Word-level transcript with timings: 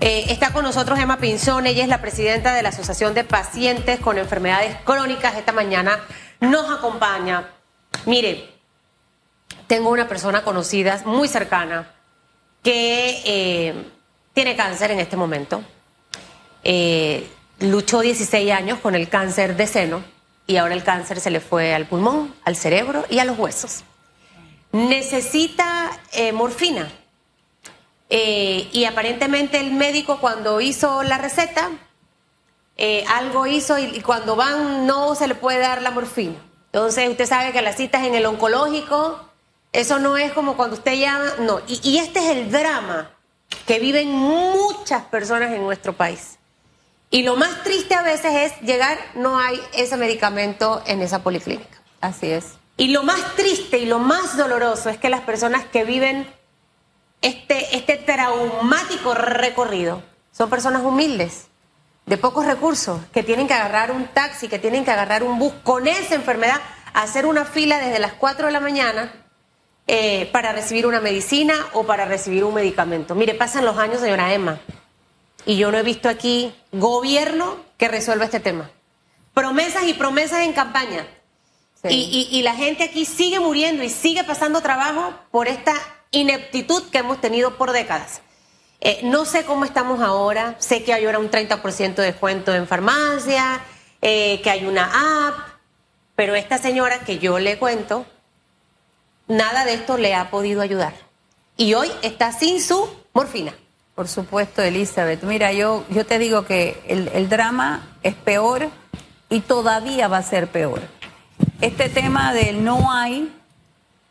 Eh, 0.00 0.26
está 0.28 0.52
con 0.52 0.62
nosotros 0.62 0.98
Emma 0.98 1.16
Pinzón, 1.18 1.66
ella 1.66 1.82
es 1.82 1.88
la 1.88 2.02
presidenta 2.02 2.52
de 2.52 2.62
la 2.62 2.68
Asociación 2.68 3.14
de 3.14 3.24
Pacientes 3.24 3.98
con 3.98 4.18
Enfermedades 4.18 4.76
Crónicas. 4.84 5.36
Esta 5.36 5.52
mañana 5.52 6.00
nos 6.40 6.70
acompaña. 6.70 7.48
Mire, 8.04 8.50
tengo 9.66 9.88
una 9.88 10.06
persona 10.06 10.42
conocida, 10.42 11.00
muy 11.06 11.28
cercana, 11.28 11.90
que 12.62 13.22
eh, 13.24 13.74
tiene 14.34 14.54
cáncer 14.54 14.90
en 14.90 15.00
este 15.00 15.16
momento. 15.16 15.62
Eh, 16.62 17.30
luchó 17.60 18.00
16 18.00 18.52
años 18.52 18.80
con 18.80 18.94
el 18.94 19.08
cáncer 19.08 19.56
de 19.56 19.66
seno 19.66 20.04
y 20.46 20.58
ahora 20.58 20.74
el 20.74 20.84
cáncer 20.84 21.20
se 21.20 21.30
le 21.30 21.40
fue 21.40 21.74
al 21.74 21.86
pulmón, 21.86 22.34
al 22.44 22.56
cerebro 22.56 23.06
y 23.08 23.18
a 23.18 23.24
los 23.24 23.38
huesos. 23.38 23.82
Necesita 24.72 25.90
morfina 26.34 26.86
eh, 28.08 28.68
y 28.72 28.84
aparentemente 28.84 29.58
el 29.58 29.72
médico 29.72 30.18
cuando 30.20 30.60
hizo 30.60 31.02
la 31.02 31.18
receta, 31.18 31.70
eh, 32.76 33.04
algo 33.08 33.46
hizo 33.46 33.78
y, 33.78 34.00
cuando 34.00 34.36
van 34.36 34.86
no 34.86 35.14
se 35.14 35.28
le 35.28 35.34
puede 35.34 35.58
dar 35.58 35.82
la 35.82 35.90
morfina. 35.90 36.36
Entonces 36.66 37.08
usted 37.08 37.26
sabe 37.26 37.52
que 37.52 37.62
las 37.62 37.76
citas 37.76 38.04
en 38.04 38.14
el 38.14 38.26
oncológico, 38.26 39.20
eso 39.72 39.98
no 39.98 40.16
es 40.16 40.32
como 40.32 40.56
cuando 40.56 40.76
usted 40.76 40.94
llama, 40.94 41.32
no. 41.40 41.60
Y, 41.66 41.80
y 41.82 41.98
este 41.98 42.20
es 42.20 42.36
el 42.36 42.50
drama 42.50 43.10
que 43.66 43.78
viven 43.78 44.10
muchas 44.10 45.04
personas 45.04 45.52
en 45.52 45.62
nuestro 45.62 45.94
país. 45.94 46.38
Y 47.10 47.22
lo 47.22 47.36
más 47.36 47.62
triste 47.62 47.94
a 47.94 48.02
veces 48.02 48.32
es 48.34 48.60
llegar, 48.60 48.98
no 49.14 49.38
hay 49.38 49.60
ese 49.74 49.96
medicamento 49.96 50.82
en 50.86 51.02
esa 51.02 51.22
policlínica. 51.22 51.80
Así 52.00 52.30
es. 52.30 52.54
Y 52.76 52.88
lo 52.88 53.02
más 53.02 53.34
triste 53.36 53.78
y 53.78 53.86
lo 53.86 53.98
más 53.98 54.36
doloroso 54.36 54.90
es 54.90 54.98
que 54.98 55.08
las 55.08 55.22
personas 55.22 55.64
que 55.64 55.84
viven 55.84 56.26
este, 57.22 57.76
este 57.76 57.96
traumático 57.96 59.14
recorrido. 59.14 60.02
Son 60.32 60.50
personas 60.50 60.82
humildes, 60.82 61.46
de 62.06 62.16
pocos 62.16 62.46
recursos, 62.46 63.00
que 63.12 63.22
tienen 63.22 63.48
que 63.48 63.54
agarrar 63.54 63.90
un 63.90 64.06
taxi, 64.06 64.48
que 64.48 64.58
tienen 64.58 64.84
que 64.84 64.92
agarrar 64.92 65.22
un 65.24 65.38
bus 65.38 65.52
con 65.64 65.88
esa 65.88 66.14
enfermedad, 66.14 66.60
hacer 66.94 67.26
una 67.26 67.44
fila 67.44 67.78
desde 67.78 67.98
las 67.98 68.12
4 68.12 68.46
de 68.46 68.52
la 68.52 68.60
mañana 68.60 69.12
eh, 69.88 70.28
para 70.32 70.52
recibir 70.52 70.86
una 70.86 71.00
medicina 71.00 71.54
o 71.72 71.84
para 71.84 72.04
recibir 72.04 72.44
un 72.44 72.54
medicamento. 72.54 73.14
Mire, 73.14 73.34
pasan 73.34 73.64
los 73.64 73.76
años, 73.76 74.00
señora 74.00 74.32
Emma, 74.32 74.60
y 75.44 75.56
yo 75.56 75.70
no 75.72 75.78
he 75.78 75.82
visto 75.82 76.08
aquí 76.08 76.54
gobierno 76.72 77.56
que 77.76 77.88
resuelva 77.88 78.24
este 78.24 78.40
tema. 78.40 78.70
Promesas 79.34 79.84
y 79.84 79.94
promesas 79.94 80.40
en 80.42 80.52
campaña. 80.52 81.06
Y, 81.88 82.28
y 82.32 82.42
la 82.42 82.54
gente 82.54 82.82
aquí 82.82 83.04
sigue 83.04 83.38
muriendo 83.38 83.84
y 83.84 83.90
sigue 83.90 84.24
pasando 84.24 84.60
trabajo 84.60 85.14
por 85.30 85.46
esta 85.46 85.74
ineptitud 86.10 86.84
que 86.90 86.98
hemos 86.98 87.20
tenido 87.20 87.56
por 87.56 87.72
décadas. 87.72 88.22
Eh, 88.80 89.00
no 89.04 89.24
sé 89.24 89.44
cómo 89.44 89.64
estamos 89.64 90.00
ahora, 90.00 90.54
sé 90.58 90.84
que 90.84 90.92
hay 90.92 91.04
ahora 91.04 91.18
un 91.18 91.30
30% 91.30 91.94
de 91.94 92.02
descuento 92.04 92.54
en 92.54 92.66
farmacia, 92.66 93.60
eh, 94.02 94.40
que 94.42 94.50
hay 94.50 94.66
una 94.66 95.28
app, 95.28 95.34
pero 96.14 96.34
esta 96.34 96.58
señora 96.58 97.00
que 97.00 97.18
yo 97.18 97.38
le 97.38 97.58
cuento, 97.58 98.06
nada 99.28 99.64
de 99.64 99.74
esto 99.74 99.96
le 99.96 100.14
ha 100.14 100.30
podido 100.30 100.60
ayudar. 100.60 100.94
Y 101.56 101.74
hoy 101.74 101.90
está 102.02 102.32
sin 102.32 102.62
su 102.62 102.88
morfina. 103.12 103.54
Por 103.94 104.08
supuesto, 104.08 104.60
Elizabeth. 104.60 105.22
Mira, 105.22 105.52
yo, 105.52 105.84
yo 105.88 106.04
te 106.04 106.18
digo 106.18 106.44
que 106.44 106.82
el, 106.86 107.08
el 107.14 107.30
drama 107.30 107.96
es 108.02 108.14
peor 108.14 108.68
y 109.30 109.40
todavía 109.40 110.06
va 110.06 110.18
a 110.18 110.22
ser 110.22 110.48
peor. 110.48 110.82
Este 111.62 111.88
tema 111.88 112.34
del 112.34 112.62
no 112.62 112.92
hay 112.92 113.32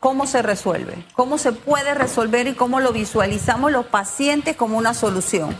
¿Cómo 0.00 0.26
se 0.26 0.42
resuelve? 0.42 1.04
¿Cómo 1.14 1.38
se 1.38 1.52
puede 1.52 1.94
resolver 1.94 2.46
y 2.46 2.54
cómo 2.54 2.80
lo 2.80 2.92
visualizamos 2.92 3.72
los 3.72 3.86
pacientes 3.86 4.56
como 4.56 4.76
una 4.76 4.94
solución? 4.94 5.56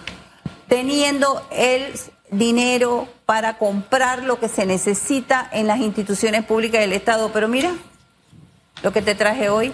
Teniendo 0.69 1.47
el 1.51 1.95
dinero 2.31 3.09
para 3.25 3.57
comprar 3.59 4.23
lo 4.23 4.39
que 4.39 4.49
se 4.49 4.67
necesita 4.67 5.49
en 5.53 5.67
las 5.67 5.81
instituciones 5.81 6.45
públicas 6.45 6.81
del 6.81 6.93
Estado. 6.93 7.31
Pero 7.33 7.49
mira, 7.49 7.73
lo 8.83 8.93
que 8.93 9.03
te 9.03 9.15
traje 9.15 9.49
hoy, 9.49 9.73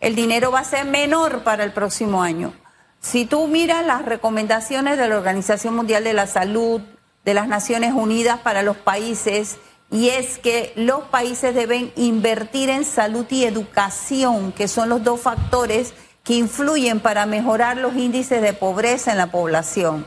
el 0.00 0.14
dinero 0.14 0.50
va 0.50 0.60
a 0.60 0.64
ser 0.64 0.84
menor 0.84 1.42
para 1.42 1.64
el 1.64 1.72
próximo 1.72 2.22
año. 2.22 2.52
Si 3.00 3.26
tú 3.26 3.48
miras 3.48 3.84
las 3.84 4.04
recomendaciones 4.04 4.96
de 4.98 5.08
la 5.08 5.16
Organización 5.16 5.74
Mundial 5.74 6.04
de 6.04 6.12
la 6.12 6.26
Salud, 6.26 6.80
de 7.24 7.34
las 7.34 7.48
Naciones 7.48 7.92
Unidas 7.92 8.40
para 8.40 8.62
los 8.62 8.76
países, 8.76 9.58
y 9.94 10.08
es 10.08 10.38
que 10.38 10.72
los 10.74 11.04
países 11.04 11.54
deben 11.54 11.92
invertir 11.94 12.68
en 12.68 12.84
salud 12.84 13.26
y 13.30 13.44
educación, 13.44 14.50
que 14.50 14.66
son 14.66 14.88
los 14.88 15.04
dos 15.04 15.20
factores 15.20 15.94
que 16.24 16.34
influyen 16.34 16.98
para 16.98 17.26
mejorar 17.26 17.76
los 17.76 17.94
índices 17.94 18.42
de 18.42 18.54
pobreza 18.54 19.12
en 19.12 19.18
la 19.18 19.28
población. 19.28 20.04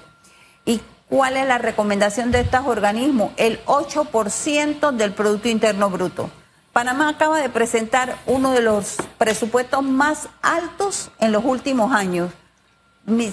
¿Y 0.66 0.82
cuál 1.08 1.38
es 1.38 1.48
la 1.48 1.58
recomendación 1.58 2.32
de 2.32 2.42
estos 2.42 2.68
organismos? 2.68 3.32
El 3.38 3.64
8% 3.64 4.92
del 4.92 5.14
Producto 5.14 5.48
Interno 5.48 5.90
Bruto. 5.90 6.30
Panamá 6.74 7.08
acaba 7.08 7.40
de 7.40 7.48
presentar 7.48 8.18
uno 8.26 8.52
de 8.52 8.64
los 8.64 8.98
presupuestos 9.18 9.84
más 9.84 10.28
altos 10.42 11.12
en 11.18 11.32
los 11.32 11.46
últimos 11.46 11.94
años. 11.94 12.30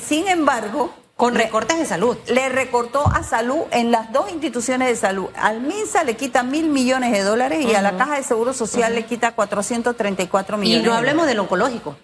Sin 0.06 0.28
embargo, 0.28 0.94
con 1.16 1.34
recortes 1.34 1.78
de 1.78 1.86
salud. 1.86 2.16
Le 2.26 2.48
recortó 2.48 3.06
a 3.06 3.22
salud 3.22 3.62
en 3.70 3.90
las 3.90 4.12
dos 4.12 4.30
instituciones 4.30 4.88
de 4.88 4.96
salud. 4.96 5.28
Al 5.36 5.60
MINSA 5.60 6.04
le 6.04 6.16
quita 6.16 6.42
mil 6.42 6.68
millones 6.68 7.12
de 7.12 7.22
dólares 7.22 7.64
y 7.64 7.74
a 7.74 7.82
la 7.82 7.96
Caja 7.96 8.16
de 8.16 8.22
Seguro 8.22 8.52
Social 8.52 8.94
le 8.94 9.04
quita 9.04 9.32
434 9.32 10.56
millones. 10.56 10.84
Y 10.84 10.86
no 10.86 10.94
hablemos 10.94 11.26
del 11.26 11.38
oncológico. 11.38 11.96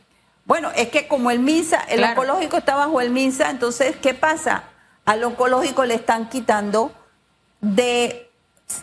Bueno, 0.45 0.71
es 0.75 0.89
que 0.89 1.07
como 1.07 1.31
el 1.31 1.41
MINSA, 1.41 1.81
el 1.89 2.03
oncológico 2.03 2.57
está 2.57 2.75
bajo 2.75 3.01
el 3.01 3.11
MINSA, 3.11 3.51
entonces, 3.51 3.97
¿qué 3.97 4.15
pasa? 4.15 4.65
Al 5.05 5.23
oncológico 5.25 5.85
le 5.85 5.95
están 5.95 6.29
quitando 6.29 6.93
de, 7.61 8.31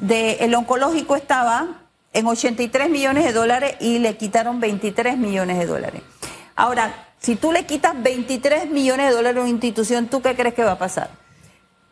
de 0.01 0.33
el 0.41 0.53
oncológico 0.55 1.15
estaba 1.15 1.81
en 2.13 2.27
83 2.27 2.89
millones 2.89 3.23
de 3.23 3.33
dólares 3.33 3.75
y 3.79 3.99
le 3.99 4.17
quitaron 4.17 4.59
23 4.59 5.17
millones 5.17 5.57
de 5.57 5.65
dólares. 5.65 6.01
Ahora, 6.55 7.06
si 7.19 7.35
tú 7.35 7.51
le 7.51 7.65
quitas 7.65 7.93
23 8.01 8.69
millones 8.69 9.09
de 9.09 9.15
dólares 9.15 9.37
a 9.37 9.41
una 9.41 9.49
institución, 9.49 10.07
¿tú 10.07 10.21
qué 10.21 10.35
crees 10.35 10.53
que 10.53 10.63
va 10.63 10.73
a 10.73 10.77
pasar? 10.77 11.09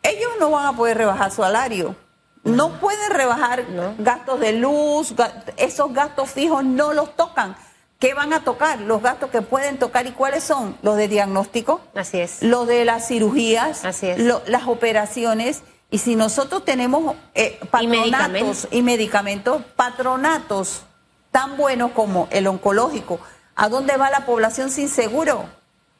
Ellos 0.02 0.30
no 0.38 0.50
van 0.50 0.66
a 0.66 0.72
poder 0.76 0.96
rebajar 0.98 1.30
su 1.30 1.42
salario. 1.42 1.96
No 2.44 2.78
pueden 2.78 3.10
rebajar 3.10 3.64
gastos 3.98 4.38
de 4.38 4.52
luz, 4.52 5.14
esos 5.56 5.92
gastos 5.92 6.30
fijos 6.30 6.64
no 6.64 6.92
los 6.92 7.16
tocan. 7.16 7.56
¿Qué 7.98 8.14
van 8.14 8.32
a 8.32 8.44
tocar? 8.44 8.80
Los 8.80 9.02
gastos 9.02 9.30
que 9.30 9.42
pueden 9.42 9.78
tocar 9.78 10.06
y 10.06 10.12
cuáles 10.12 10.44
son? 10.44 10.76
Los 10.82 10.96
de 10.96 11.08
diagnóstico, 11.08 11.80
Así 11.94 12.18
es. 12.20 12.42
los 12.42 12.68
de 12.68 12.84
las 12.84 13.08
cirugías, 13.08 13.84
Así 13.84 14.06
es. 14.06 14.18
las 14.20 14.66
operaciones. 14.68 15.62
Y 15.90 15.98
si 15.98 16.14
nosotros 16.14 16.64
tenemos 16.64 17.16
eh, 17.34 17.58
patronatos 17.70 18.68
y 18.70 18.82
medicamentos, 18.82 19.62
patronatos 19.74 20.82
tan 21.30 21.56
buenos 21.56 21.92
como 21.92 22.28
el 22.30 22.46
oncológico, 22.46 23.18
¿A 23.56 23.68
dónde 23.70 23.96
va 23.96 24.10
la 24.10 24.26
población 24.26 24.70
sin 24.70 24.88
seguro? 24.88 25.48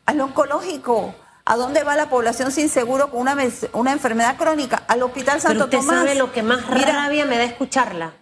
Al 0.04 0.20
oncológico. 0.20 1.14
¿A 1.46 1.56
dónde 1.56 1.84
va 1.84 1.96
la 1.96 2.08
población 2.08 2.52
sin 2.52 2.68
seguro 2.68 3.10
con 3.10 3.20
una, 3.20 3.36
una 3.72 3.92
enfermedad 3.92 4.36
crónica? 4.36 4.82
Al 4.88 5.02
Hospital 5.02 5.40
Santo 5.40 5.68
Pero 5.70 5.80
usted 5.80 5.94
sabe 5.94 6.14
lo 6.16 6.32
que 6.32 6.42
más 6.42 6.66
rabia 6.66 7.24
me 7.24 7.38
da 7.38 7.44
escucharla. 7.44 8.12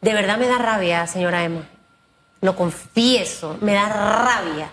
De 0.00 0.14
verdad 0.14 0.38
me 0.38 0.48
da 0.48 0.58
rabia, 0.58 1.06
señora 1.06 1.44
Emma. 1.44 1.68
Lo 2.40 2.56
confieso, 2.56 3.58
me 3.60 3.74
da 3.74 3.88
rabia. 3.88 4.72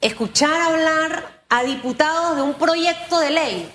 Escuchar 0.00 0.60
hablar 0.60 1.42
a 1.48 1.62
diputados 1.62 2.36
de 2.36 2.42
un 2.42 2.54
proyecto 2.54 3.20
de 3.20 3.30
ley 3.30 3.74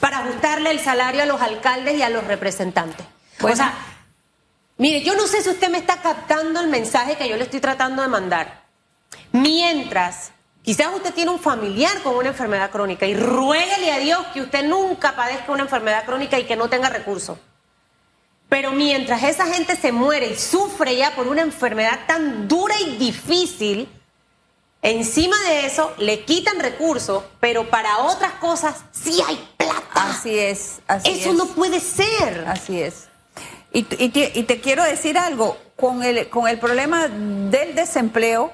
para 0.00 0.18
ajustarle 0.18 0.70
el 0.72 0.80
salario 0.80 1.22
a 1.22 1.26
los 1.26 1.40
alcaldes 1.40 1.96
y 1.96 2.02
a 2.02 2.10
los 2.10 2.24
representantes. 2.24 3.06
o 3.40 3.56
sea, 3.56 3.72
Mire, 4.76 5.02
yo 5.02 5.14
no 5.14 5.26
sé 5.26 5.42
si 5.42 5.50
usted 5.50 5.68
me 5.68 5.78
está 5.78 5.98
captando 6.02 6.60
el 6.60 6.68
mensaje 6.68 7.16
que 7.16 7.28
yo 7.28 7.36
le 7.36 7.44
estoy 7.44 7.60
tratando 7.60 8.02
de 8.02 8.08
mandar. 8.08 8.64
Mientras, 9.30 10.32
quizás 10.62 10.88
usted 10.94 11.14
tiene 11.14 11.30
un 11.30 11.38
familiar 11.38 12.02
con 12.02 12.16
una 12.16 12.28
enfermedad 12.28 12.70
crónica 12.70 13.06
y 13.06 13.14
ruéguele 13.14 13.92
a 13.92 13.98
Dios 13.98 14.26
que 14.32 14.42
usted 14.42 14.64
nunca 14.64 15.14
padezca 15.14 15.52
una 15.52 15.62
enfermedad 15.62 16.04
crónica 16.04 16.38
y 16.38 16.44
que 16.44 16.56
no 16.56 16.68
tenga 16.68 16.88
recursos. 16.88 17.38
Pero 18.48 18.72
mientras 18.72 19.22
esa 19.22 19.46
gente 19.46 19.76
se 19.76 19.92
muere 19.92 20.30
y 20.30 20.36
sufre 20.36 20.96
ya 20.96 21.14
por 21.14 21.28
una 21.28 21.42
enfermedad 21.42 22.00
tan 22.06 22.48
dura 22.48 22.74
y 22.80 22.96
difícil, 22.96 23.88
encima 24.82 25.36
de 25.48 25.66
eso 25.66 25.94
le 25.98 26.24
quitan 26.24 26.58
recursos, 26.58 27.22
pero 27.38 27.70
para 27.70 27.98
otras 27.98 28.32
cosas 28.34 28.76
sí 28.90 29.20
hay 29.26 29.48
plata. 29.56 29.84
Así 29.94 30.36
es, 30.36 30.80
así 30.88 31.10
Eso 31.10 31.32
no 31.32 31.46
puede 31.46 31.78
ser. 31.80 32.44
Así 32.48 32.80
es. 32.80 33.08
Y, 33.76 33.82
te, 33.82 34.60
quiero 34.60 34.84
decir 34.84 35.18
algo, 35.18 35.58
con 35.74 36.04
el, 36.04 36.28
con 36.28 36.46
el 36.46 36.60
problema 36.60 37.08
del 37.08 37.74
desempleo, 37.74 38.52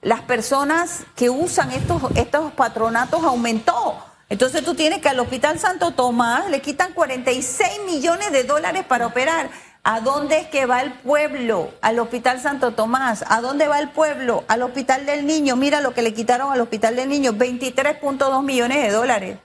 las 0.00 0.22
personas 0.22 1.04
que 1.14 1.28
usan 1.28 1.70
estos, 1.72 2.02
estos 2.14 2.52
patronatos 2.52 3.22
aumentó. 3.22 4.02
Entonces 4.30 4.64
tú 4.64 4.74
tienes 4.74 5.02
que 5.02 5.10
al 5.10 5.20
Hospital 5.20 5.58
Santo 5.58 5.90
Tomás 5.90 6.48
le 6.48 6.62
quitan 6.62 6.94
46 6.94 7.82
millones 7.84 8.32
de 8.32 8.44
dólares 8.44 8.82
para 8.88 9.06
operar. 9.06 9.50
¿A 9.84 10.00
dónde 10.00 10.38
es 10.38 10.46
que 10.46 10.64
va 10.64 10.80
el 10.80 10.94
pueblo? 10.94 11.70
Al 11.82 11.98
Hospital 11.98 12.40
Santo 12.40 12.72
Tomás. 12.72 13.26
¿A 13.28 13.42
dónde 13.42 13.68
va 13.68 13.78
el 13.78 13.90
pueblo? 13.90 14.42
Al 14.48 14.62
Hospital 14.62 15.04
del 15.04 15.26
Niño. 15.26 15.54
Mira 15.54 15.82
lo 15.82 15.92
que 15.92 16.00
le 16.00 16.14
quitaron 16.14 16.50
al 16.50 16.62
Hospital 16.62 16.96
del 16.96 17.10
Niño, 17.10 17.32
23.2 17.34 18.42
millones 18.42 18.82
de 18.82 18.90
dólares. 18.90 19.38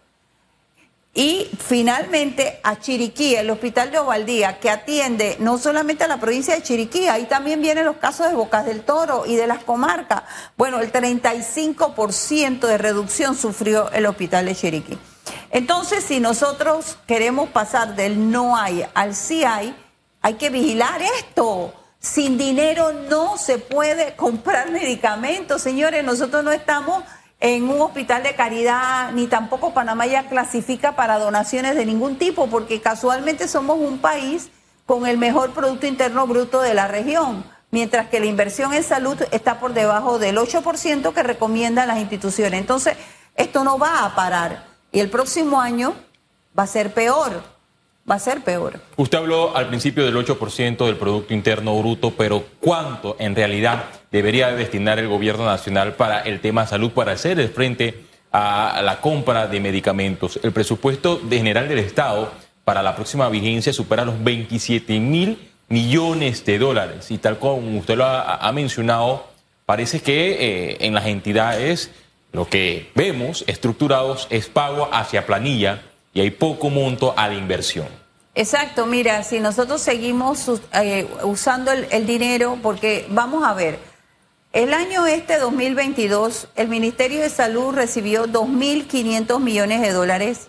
Y 1.17 1.49
finalmente 1.57 2.59
a 2.61 2.79
Chiriquí, 2.79 3.33
el 3.33 3.49
Hospital 3.49 3.89
de 3.89 3.97
Ovaldía, 3.97 4.59
que 4.59 4.69
atiende 4.69 5.35
no 5.39 5.57
solamente 5.57 6.03
a 6.03 6.07
la 6.07 6.19
provincia 6.19 6.53
de 6.53 6.61
Chiriquí, 6.61 7.07
ahí 7.07 7.23
también 7.23 7.59
vienen 7.59 7.85
los 7.85 7.97
casos 7.97 8.29
de 8.29 8.35
Bocas 8.35 8.67
del 8.67 8.83
Toro 8.83 9.25
y 9.25 9.35
de 9.35 9.47
las 9.47 9.63
comarcas. 9.63 10.21
Bueno, 10.57 10.79
el 10.79 10.91
35% 10.91 12.67
de 12.67 12.77
reducción 12.77 13.35
sufrió 13.35 13.91
el 13.93 14.05
Hospital 14.05 14.45
de 14.45 14.53
Chiriquí. 14.53 14.95
Entonces, 15.49 16.03
si 16.03 16.19
nosotros 16.19 16.99
queremos 17.07 17.49
pasar 17.49 17.95
del 17.95 18.29
no 18.29 18.55
hay 18.55 18.85
al 18.93 19.15
sí 19.15 19.43
hay, 19.43 19.75
hay 20.21 20.35
que 20.35 20.51
vigilar 20.51 21.01
esto. 21.01 21.73
Sin 21.99 22.37
dinero 22.37 22.93
no 23.09 23.39
se 23.39 23.57
puede 23.57 24.15
comprar 24.15 24.69
medicamentos, 24.69 25.63
señores. 25.63 26.03
Nosotros 26.03 26.43
no 26.43 26.51
estamos 26.51 27.03
en 27.39 27.69
un 27.69 27.81
hospital 27.81 28.24
de 28.24 28.36
caridad, 28.36 29.12
ni 29.12 29.28
tampoco 29.28 29.74
Panamá 29.74 30.07
ya 30.07 30.28
clasifica 30.28 30.95
para 30.95 31.19
donaciones 31.19 31.75
de 31.75 31.86
ningún 31.86 32.18
tipo, 32.18 32.48
porque 32.48 32.81
casualmente 32.81 33.48
somos 33.48 33.78
un 33.78 34.00
país 34.00 34.50
con 34.86 35.06
el 35.06 35.18
mejor 35.18 35.51
Producto 35.51 35.86
Interno 35.86 36.25
Bruto 36.25 36.62
de 36.62 36.74
la 36.74 36.88
región, 36.88 37.45
mientras 37.69 38.07
que 38.07 38.19
la 38.19 38.25
inversión 38.25 38.74
en 38.74 38.84
salud 38.84 39.22
está 39.31 39.60
por 39.60 39.74
debajo 39.74 40.18
del 40.18 40.38
8% 40.38 41.13
que 41.13 41.24
recomiendan 41.24 41.88
las 41.88 42.00
instituciones. 42.00 42.60
Entonces, 42.60 42.98
esto 43.36 43.63
no 43.63 43.78
va 43.78 44.06
a 44.06 44.16
parar 44.16 44.66
y 44.92 45.00
el 45.00 45.10
próximo 45.10 45.62
año 45.62 45.94
va 46.57 46.63
a 46.63 46.68
ser 46.68 46.94
peor 46.94 47.56
va 48.09 48.15
a 48.15 48.19
ser 48.19 48.42
peor. 48.42 48.80
Usted 48.95 49.18
habló 49.18 49.56
al 49.56 49.68
principio 49.68 50.06
del 50.06 50.15
8% 50.15 50.86
del 50.86 50.95
Producto 50.95 51.33
Interno 51.33 51.77
Bruto, 51.77 52.12
pero 52.12 52.45
¿cuánto 52.59 53.15
en 53.19 53.36
realidad 53.36 53.86
debería 54.12 54.51
destinar 54.51 55.00
el 55.00 55.07
gobierno 55.07 55.45
nacional 55.45 55.94
para 55.95 56.21
el 56.21 56.39
tema 56.39 56.65
salud, 56.65 56.92
para 56.92 57.12
hacer 57.12 57.39
el 57.39 57.50
frente 57.50 58.06
a 58.31 58.81
la 58.83 59.01
compra 59.01 59.48
de 59.48 59.59
medicamentos? 59.59 60.39
El 60.42 60.51
presupuesto 60.51 61.21
general 61.30 61.68
del 61.68 61.80
Estado 61.80 62.31
para 62.63 62.83
la 62.83 62.95
próxima 62.95 63.30
vigencia 63.30 63.71
supera 63.71 64.04
los 64.04 64.21
27 64.24 65.00
mil 65.00 65.38
millones 65.69 66.45
de 66.45 66.60
dólares 66.60 67.12
y 67.12 67.18
tal 67.18 67.39
como 67.39 67.80
usted 67.80 67.98
lo 67.98 68.06
ha, 68.06 68.51
mencionado, 68.51 69.27
parece 69.65 70.01
que 70.01 70.31
eh, 70.71 70.77
en 70.81 70.94
las 70.94 71.06
entidades 71.06 71.92
lo 72.31 72.48
que 72.48 72.89
vemos 72.95 73.44
estructurados 73.48 74.27
es 74.30 74.48
pago 74.48 74.89
hacia 74.92 75.25
planilla 75.25 75.81
y 76.17 76.19
hay 76.19 76.31
poco 76.31 76.71
monto 76.71 77.13
a 77.15 77.27
la 77.27 77.35
inversión. 77.35 77.85
Exacto, 78.33 78.87
mira, 78.87 79.21
si 79.21 79.39
nosotros 79.39 79.83
seguimos 79.83 80.51
eh, 80.73 81.07
usando 81.21 81.71
el, 81.71 82.07
dinero, 82.07 82.57
porque 82.63 83.05
vamos 83.11 83.45
a 83.45 83.53
ver, 83.53 83.77
el 84.51 84.73
año 84.73 85.05
este 85.05 85.37
2022, 85.37 86.47
el 86.55 86.69
Ministerio 86.69 87.21
de 87.21 87.29
Salud 87.29 87.71
recibió 87.75 88.25
2.500 88.25 89.39
millones 89.39 89.79
de 89.81 89.91
dólares 89.91 90.47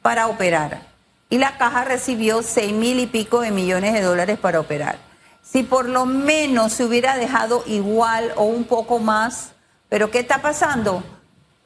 para 0.00 0.26
operar 0.26 0.86
y 1.28 1.36
la 1.36 1.58
caja 1.58 1.84
recibió 1.84 2.38
6.000 2.38 3.00
y 3.00 3.06
pico 3.06 3.42
de 3.42 3.50
millones 3.50 3.92
de 3.92 4.00
dólares 4.00 4.38
para 4.38 4.58
operar. 4.58 4.96
Si 5.42 5.62
por 5.62 5.86
lo 5.86 6.06
menos 6.06 6.72
se 6.72 6.86
hubiera 6.86 7.18
dejado 7.18 7.62
igual 7.66 8.32
o 8.36 8.44
un 8.44 8.64
poco 8.64 8.98
más, 8.98 9.52
pero 9.90 10.10
¿qué 10.10 10.20
está 10.20 10.40
pasando? 10.40 11.04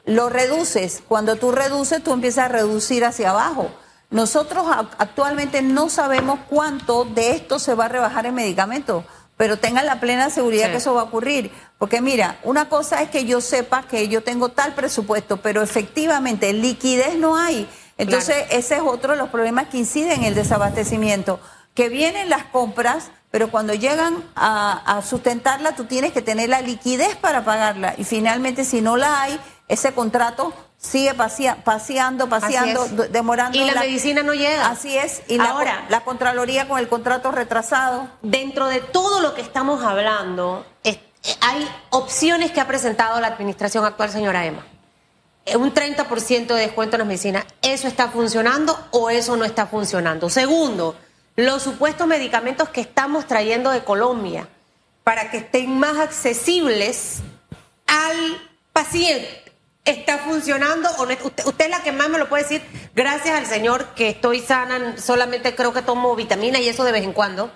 Lo 0.04 0.28
reduces. 0.28 1.02
Cuando 1.08 1.36
tú 1.36 1.52
reduces, 1.52 2.02
tú 2.02 2.12
empiezas 2.12 2.46
a 2.46 2.48
reducir 2.48 3.04
hacia 3.04 3.30
abajo. 3.30 3.70
Nosotros 4.10 4.66
actualmente 4.98 5.62
no 5.62 5.88
sabemos 5.88 6.38
cuánto 6.48 7.04
de 7.04 7.32
esto 7.32 7.58
se 7.58 7.74
va 7.74 7.86
a 7.86 7.88
rebajar 7.88 8.26
en 8.26 8.34
medicamentos, 8.34 9.04
pero 9.36 9.58
tengan 9.58 9.86
la 9.86 9.98
plena 9.98 10.30
seguridad 10.30 10.70
que 10.70 10.76
eso 10.76 10.94
va 10.94 11.00
a 11.00 11.04
ocurrir. 11.04 11.50
Porque 11.78 12.00
mira, 12.00 12.38
una 12.44 12.68
cosa 12.68 13.02
es 13.02 13.10
que 13.10 13.24
yo 13.24 13.40
sepa 13.40 13.82
que 13.82 14.08
yo 14.08 14.22
tengo 14.22 14.50
tal 14.50 14.74
presupuesto, 14.74 15.38
pero 15.38 15.62
efectivamente 15.62 16.52
liquidez 16.52 17.16
no 17.16 17.36
hay. 17.36 17.68
Entonces, 17.96 18.46
ese 18.50 18.76
es 18.76 18.82
otro 18.82 19.12
de 19.12 19.18
los 19.18 19.30
problemas 19.30 19.68
que 19.68 19.78
inciden 19.78 20.20
en 20.20 20.24
el 20.24 20.34
desabastecimiento, 20.34 21.40
que 21.74 21.88
vienen 21.88 22.28
las 22.28 22.44
compras, 22.44 23.10
pero 23.30 23.50
cuando 23.50 23.74
llegan 23.74 24.22
a, 24.36 24.96
a 24.96 25.02
sustentarla, 25.02 25.74
tú 25.74 25.84
tienes 25.84 26.12
que 26.12 26.22
tener 26.22 26.48
la 26.48 26.60
liquidez 26.60 27.16
para 27.16 27.44
pagarla. 27.44 27.94
Y 27.98 28.04
finalmente, 28.04 28.64
si 28.64 28.80
no 28.80 28.96
la 28.96 29.22
hay, 29.22 29.40
ese 29.68 29.92
contrato 29.92 30.52
sigue 30.76 31.14
paseando, 31.14 32.28
paseando, 32.28 32.86
demorando. 33.10 33.56
Y 33.56 33.70
la, 33.70 33.80
medicina 33.80 34.22
no 34.22 34.34
llega. 34.34 34.68
Así 34.68 34.96
es. 34.96 35.22
Y 35.28 35.38
Ahora, 35.38 35.86
la, 35.88 36.04
Contraloría 36.04 36.68
con 36.68 36.78
el 36.78 36.88
contrato 36.88 37.32
retrasado. 37.32 38.08
Dentro 38.22 38.66
de 38.68 38.80
todo 38.80 39.20
lo 39.20 39.34
que 39.34 39.40
estamos 39.40 39.82
hablando, 39.82 40.66
hay 41.40 41.68
opciones 41.90 42.50
que 42.50 42.60
ha 42.60 42.66
presentado 42.66 43.20
la 43.20 43.28
administración 43.28 43.84
actual, 43.84 44.10
señora 44.10 44.44
Emma. 44.44 44.66
Eh, 45.46 45.56
un 45.56 45.72
30% 45.72 46.46
de 46.46 46.60
descuento 46.60 46.96
en 46.96 47.00
las 47.00 47.08
medicinas. 47.08 47.46
¿Eso 47.62 47.88
está 47.88 48.08
funcionando 48.08 48.78
o 48.90 49.08
eso 49.08 49.36
no 49.36 49.44
está 49.46 49.66
funcionando? 49.66 50.28
Segundo, 50.28 50.96
los 51.36 51.62
supuestos 51.62 52.06
medicamentos 52.06 52.68
que 52.68 52.82
estamos 52.82 53.26
trayendo 53.26 53.70
de 53.70 53.82
Colombia 53.84 54.48
para 55.02 55.30
que 55.30 55.38
estén 55.38 55.78
más 55.78 55.98
accesibles 55.98 57.20
al 57.86 58.40
paciente 58.72 59.43
está 59.84 60.18
funcionando 60.18 60.88
usted, 61.24 61.64
es 61.64 61.70
la 61.70 61.82
que 61.82 61.92
más 61.92 62.08
me 62.08 62.18
lo 62.18 62.28
puede 62.28 62.44
decir, 62.44 62.62
gracias 62.94 63.36
al 63.36 63.46
Señor 63.46 63.94
que 63.94 64.08
estoy 64.08 64.40
sana, 64.40 64.96
solamente 64.96 65.54
creo 65.54 65.72
que 65.72 65.82
tomo 65.82 66.16
vitamina 66.16 66.58
y 66.58 66.68
eso 66.68 66.84
de 66.84 66.92
vez 66.92 67.04
en 67.04 67.12
cuando. 67.12 67.50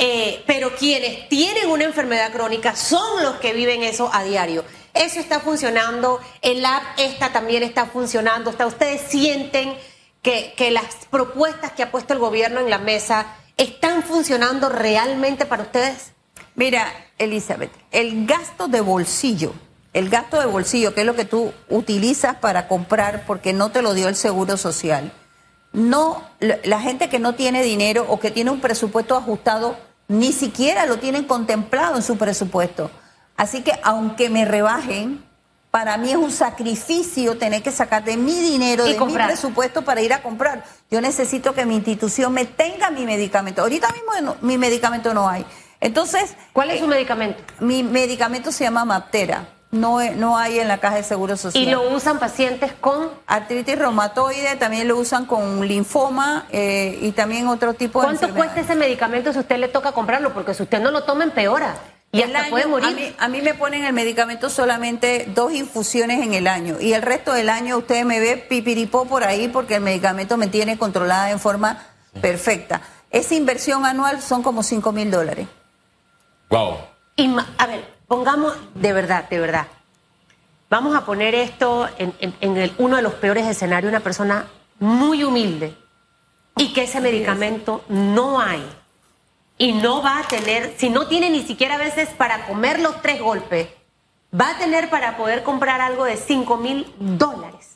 Eh, 0.00 0.44
pero 0.46 0.74
quienes 0.76 1.28
tienen 1.28 1.70
una 1.70 1.84
enfermedad 1.84 2.32
crónica 2.32 2.76
son 2.76 3.22
los 3.22 3.36
que 3.36 3.52
viven 3.52 3.82
eso 3.82 4.10
a 4.12 4.22
diario. 4.22 4.64
Eso 4.94 5.20
está 5.20 5.40
funcionando, 5.40 6.20
el 6.40 6.64
app 6.64 6.82
esta 6.98 7.32
también 7.32 7.62
está 7.62 7.86
funcionando. 7.86 8.50
¿Ustedes 8.50 9.02
sienten 9.08 9.76
que, 10.22 10.54
que 10.56 10.70
las 10.70 11.06
propuestas 11.10 11.72
que 11.72 11.82
ha 11.82 11.90
puesto 11.90 12.14
el 12.14 12.20
gobierno 12.20 12.60
en 12.60 12.70
la 12.70 12.78
mesa 12.78 13.26
están 13.56 14.02
funcionando 14.02 14.68
realmente 14.68 15.46
para 15.46 15.64
ustedes? 15.64 16.12
Mira, 16.54 16.92
Elizabeth, 17.18 17.72
el 17.90 18.26
gasto 18.26 18.68
de 18.68 18.80
bolsillo 18.80 19.52
el 19.92 20.10
gasto 20.10 20.38
de 20.38 20.46
bolsillo, 20.46 20.94
que 20.94 21.00
es 21.00 21.06
lo 21.06 21.16
que 21.16 21.24
tú 21.24 21.52
utilizas 21.68 22.36
para 22.36 22.68
comprar 22.68 23.24
porque 23.26 23.52
no 23.52 23.70
te 23.70 23.82
lo 23.82 23.94
dio 23.94 24.08
el 24.08 24.16
seguro 24.16 24.56
social, 24.56 25.12
no, 25.72 26.22
la 26.40 26.80
gente 26.80 27.08
que 27.08 27.18
no 27.18 27.34
tiene 27.34 27.62
dinero 27.62 28.06
o 28.08 28.18
que 28.18 28.30
tiene 28.30 28.50
un 28.50 28.60
presupuesto 28.60 29.16
ajustado, 29.16 29.76
ni 30.08 30.32
siquiera 30.32 30.86
lo 30.86 30.98
tienen 30.98 31.24
contemplado 31.24 31.96
en 31.96 32.02
su 32.02 32.16
presupuesto. 32.16 32.90
Así 33.36 33.62
que 33.62 33.72
aunque 33.82 34.30
me 34.30 34.44
rebajen, 34.44 35.24
para 35.70 35.98
mí 35.98 36.10
es 36.10 36.16
un 36.16 36.32
sacrificio 36.32 37.36
tener 37.36 37.62
que 37.62 37.70
sacar 37.70 38.02
de 38.02 38.16
mi 38.16 38.40
dinero, 38.40 38.84
de 38.84 38.98
mi 38.98 39.12
presupuesto 39.12 39.82
para 39.82 40.00
ir 40.00 40.14
a 40.14 40.22
comprar. 40.22 40.64
Yo 40.90 41.00
necesito 41.00 41.54
que 41.54 41.66
mi 41.66 41.76
institución 41.76 42.32
me 42.32 42.46
tenga 42.46 42.90
mi 42.90 43.04
medicamento. 43.04 43.62
Ahorita 43.62 43.88
mismo 43.92 44.36
mi 44.40 44.56
medicamento 44.56 45.12
no 45.12 45.28
hay. 45.28 45.44
Entonces, 45.80 46.34
¿cuál 46.54 46.70
es 46.70 46.80
su 46.80 46.86
medicamento? 46.86 47.42
Mi 47.60 47.82
medicamento 47.82 48.50
se 48.50 48.64
llama 48.64 48.84
Maptera 48.86 49.57
no, 49.70 50.02
no 50.14 50.38
hay 50.38 50.58
en 50.58 50.68
la 50.68 50.78
caja 50.78 50.96
de 50.96 51.02
seguro 51.02 51.36
social. 51.36 51.62
¿Y 51.62 51.70
lo 51.70 51.90
usan 51.94 52.18
pacientes 52.18 52.72
con? 52.72 53.10
Artritis 53.26 53.78
reumatoide, 53.78 54.56
también 54.56 54.88
lo 54.88 54.96
usan 54.96 55.26
con 55.26 55.66
linfoma 55.66 56.46
eh, 56.50 56.98
y 57.02 57.12
también 57.12 57.48
otro 57.48 57.74
tipo 57.74 58.00
de 58.00 58.06
¿Cuánto 58.06 58.34
cuesta 58.34 58.60
ese 58.60 58.74
medicamento 58.74 59.32
si 59.32 59.38
usted 59.40 59.58
le 59.58 59.68
toca 59.68 59.92
comprarlo? 59.92 60.32
Porque 60.32 60.54
si 60.54 60.62
usted 60.62 60.80
no 60.80 60.90
lo 60.90 61.04
toma, 61.04 61.24
empeora. 61.24 61.76
Y 62.10 62.22
hasta 62.22 62.48
puede 62.48 62.66
morir. 62.66 63.14
A 63.18 63.28
mí, 63.28 63.42
me 63.42 63.52
ponen 63.52 63.84
el 63.84 63.92
medicamento 63.92 64.48
solamente 64.48 65.28
dos 65.34 65.52
infusiones 65.52 66.24
en 66.24 66.32
el 66.32 66.46
año. 66.46 66.76
Y 66.80 66.94
el 66.94 67.02
resto 67.02 67.34
del 67.34 67.50
año 67.50 67.76
usted 67.76 68.04
me 68.04 68.18
ve 68.18 68.38
pipiripó 68.38 69.04
por 69.04 69.24
ahí 69.24 69.48
porque 69.48 69.74
el 69.74 69.82
medicamento 69.82 70.38
me 70.38 70.46
tiene 70.46 70.78
controlada 70.78 71.30
en 71.30 71.38
forma 71.38 71.84
perfecta. 72.22 72.80
Esa 73.10 73.34
inversión 73.34 73.84
anual 73.84 74.22
son 74.22 74.42
como 74.42 74.62
5 74.62 74.90
mil 74.92 75.10
dólares. 75.10 75.48
Wow. 76.48 76.78
Y, 77.16 77.30
a 77.58 77.66
ver, 77.66 77.97
Pongamos, 78.08 78.56
de 78.74 78.94
verdad, 78.94 79.28
de 79.28 79.38
verdad, 79.38 79.66
vamos 80.70 80.96
a 80.96 81.04
poner 81.04 81.34
esto 81.34 81.86
en, 81.98 82.14
el, 82.56 82.72
uno 82.78 82.96
de 82.96 83.02
los 83.02 83.12
peores 83.14 83.46
escenarios, 83.46 83.90
una 83.90 84.00
persona 84.00 84.46
muy 84.80 85.22
humilde 85.24 85.76
y 86.56 86.72
que 86.72 86.84
ese 86.84 87.02
medicamento 87.02 87.84
no 87.88 88.40
hay. 88.40 88.66
Y 89.58 89.74
no 89.74 90.02
va 90.02 90.20
a 90.20 90.22
tener, 90.22 90.74
si 90.78 90.88
no 90.88 91.06
tiene 91.06 91.28
ni 91.28 91.42
siquiera 91.42 91.74
a 91.74 91.78
veces 91.78 92.08
para 92.10 92.46
comer 92.46 92.80
los 92.80 93.02
tres 93.02 93.20
golpes, 93.20 93.68
va 94.32 94.52
a 94.52 94.58
tener 94.58 94.88
para 94.88 95.18
poder 95.18 95.42
comprar 95.42 95.82
algo 95.82 96.04
de 96.04 96.16
5 96.16 96.56
mil 96.56 96.90
dólares. 96.98 97.67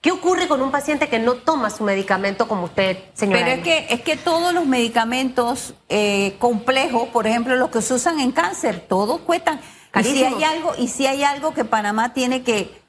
¿Qué 0.00 0.12
ocurre 0.12 0.48
con 0.48 0.62
un 0.62 0.70
paciente 0.70 1.10
que 1.10 1.18
no 1.18 1.34
toma 1.34 1.68
su 1.68 1.84
medicamento 1.84 2.48
como 2.48 2.64
usted, 2.64 2.96
señora? 3.12 3.44
Pero 3.44 3.56
es 3.56 3.62
que, 3.62 3.94
es 3.94 4.00
que 4.00 4.16
todos 4.16 4.54
los 4.54 4.64
medicamentos 4.64 5.74
eh, 5.90 6.36
complejos, 6.38 7.08
por 7.08 7.26
ejemplo, 7.26 7.54
los 7.56 7.68
que 7.68 7.82
se 7.82 7.92
usan 7.92 8.18
en 8.18 8.32
cáncer, 8.32 8.86
todos 8.88 9.20
cuestan. 9.20 9.60
Y 9.94 10.04
si 10.04 10.24
hay 10.24 10.42
algo, 10.42 10.72
y 10.78 10.88
si 10.88 11.06
hay 11.06 11.22
algo 11.22 11.52
que 11.52 11.66
Panamá 11.66 12.14
tiene 12.14 12.42
que 12.42 12.80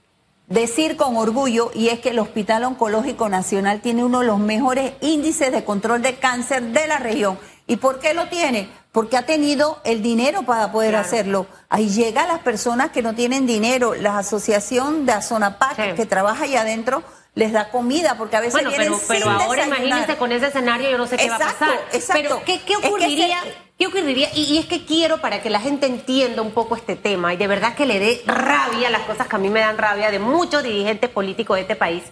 decir 0.48 0.96
con 0.96 1.18
orgullo, 1.18 1.72
y 1.76 1.90
es 1.90 2.00
que 2.00 2.12
el 2.12 2.20
Hospital 2.20 2.64
Oncológico 2.64 3.28
Nacional 3.28 3.82
tiene 3.82 4.06
uno 4.06 4.22
de 4.22 4.28
los 4.28 4.40
mejores 4.40 4.94
índices 5.02 5.52
de 5.52 5.66
control 5.66 6.02
de 6.02 6.16
cáncer 6.16 6.64
de 6.72 6.88
la 6.88 6.98
región. 6.98 7.38
¿Y 7.68 7.76
por 7.76 8.00
qué 8.00 8.14
lo 8.14 8.30
tiene? 8.30 8.70
Porque 8.92 9.16
ha 9.16 9.26
tenido 9.26 9.80
el 9.86 10.02
dinero 10.02 10.44
para 10.44 10.72
poder 10.72 10.96
hacerlo. 10.98 11.48
Ahí 11.70 11.90
llega 11.90 12.28
las 12.28 12.40
personas 12.40 12.92
que 12.92 13.02
no 13.02 13.16
tienen 13.16 13.46
dinero. 13.46 13.96
La 13.96 14.18
asociación 14.18 15.06
de 15.06 15.14
Azonapac, 15.14 15.96
que 15.96 16.06
trabaja 16.06 16.44
ahí 16.44 16.56
adentro, 16.58 17.04
les 17.34 17.54
da 17.54 17.70
comida, 17.70 18.18
porque 18.18 18.36
a 18.36 18.42
veces 18.42 18.54
bueno, 18.54 18.72
pero, 18.76 19.00
pero 19.08 19.30
ahora 19.30 19.66
imagínense 19.66 20.18
con 20.18 20.32
ese 20.34 20.48
escenario, 20.48 20.90
yo 20.90 20.98
no 20.98 21.08
sé 21.08 21.16
qué 21.16 21.30
va 21.30 21.38
a 21.38 21.40
pasar. 21.40 21.80
Exacto. 21.94 22.42
Pero, 22.46 22.60
¿qué, 22.66 22.76
ocurriría? 22.76 23.38
¿Qué 23.78 23.88
ocurriría? 23.88 24.30
Y, 24.36 24.58
es 24.58 24.66
que 24.66 24.86
quiero 24.86 25.22
para 25.22 25.42
que 25.42 25.50
la 25.50 25.62
gente 25.62 25.88
entienda 25.88 26.42
un 26.42 26.52
poco 26.52 26.76
este 26.76 26.98
tema 26.98 27.34
y 27.34 27.38
de 27.38 27.48
verdad 27.48 27.76
que 27.76 27.86
le 27.86 28.00
dé 28.00 28.22
rabia 28.26 28.90
las 28.90 29.04
cosas 29.04 29.28
que 29.28 29.36
a 29.38 29.40
mí 29.40 29.50
me 29.50 29.62
dan 29.62 29.78
rabia 29.78 30.12
de 30.12 30.20
muchos 30.20 30.62
dirigentes 30.62 31.10
políticos 31.10 31.56
de 31.56 31.62
este 31.62 31.76
país. 31.78 32.04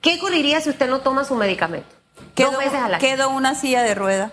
¿Qué 0.00 0.16
ocurriría 0.16 0.60
si 0.60 0.70
usted 0.70 0.88
no 0.88 1.00
toma 1.00 1.24
su 1.24 1.36
medicamento? 1.36 1.88
Quedo, 2.34 2.50
Dos 2.50 2.58
veces 2.58 2.80
a 2.80 2.88
la 2.88 2.98
Quedo 2.98 3.30
una 3.30 3.54
silla 3.54 3.82
de 3.82 3.94
rueda. 3.94 4.32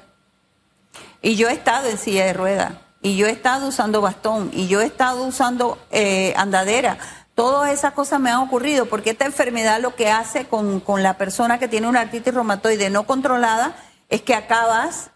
Y 1.24 1.36
yo 1.36 1.50
he 1.50 1.54
estado 1.54 1.90
en 1.90 1.98
silla 1.98 2.26
de 2.26 2.34
rueda. 2.34 2.82
Y 3.02 3.18
yo 3.18 3.26
he 3.26 3.32
estado 3.32 3.68
usando 3.68 4.00
bastón. 4.02 4.52
Y 4.54 4.68
yo 4.68 4.82
he 4.82 4.86
estado 4.86 5.24
usando 5.24 5.80
eh, 5.90 6.36
andadera 6.38 7.00
Todas 7.36 7.72
esas 7.72 7.94
cosas 7.94 8.20
me 8.20 8.30
han 8.30 8.38
ocurrido 8.38 8.86
porque 8.86 9.10
esta 9.10 9.26
enfermedad 9.26 9.82
lo 9.82 9.96
que 9.96 10.10
hace 10.10 10.46
con, 10.46 10.80
con 10.80 11.02
la 11.02 11.18
persona 11.18 11.58
que 11.58 11.68
tiene 11.68 11.88
una 11.88 12.02
artritis 12.02 12.32
reumatoide 12.32 12.92
no 12.92 13.08
controlada 13.08 13.76
es 14.10 14.22
que 14.22 14.36
acabas 14.36 15.10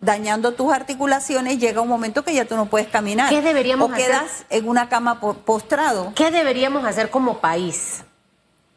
dañando 0.00 0.52
tus 0.52 0.72
articulaciones, 0.72 1.58
llega 1.58 1.80
un 1.80 1.88
momento 1.88 2.22
que 2.22 2.32
ya 2.32 2.44
tú 2.44 2.54
no 2.54 2.66
puedes 2.66 2.86
caminar. 2.86 3.30
¿Qué 3.30 3.42
deberíamos 3.42 3.90
o 3.90 3.94
quedas 3.94 4.44
en 4.50 4.68
una 4.68 4.88
cama 4.88 5.18
postrado. 5.20 6.12
¿Qué 6.14 6.30
deberíamos 6.30 6.84
hacer 6.84 7.10
como 7.10 7.40
país? 7.40 8.04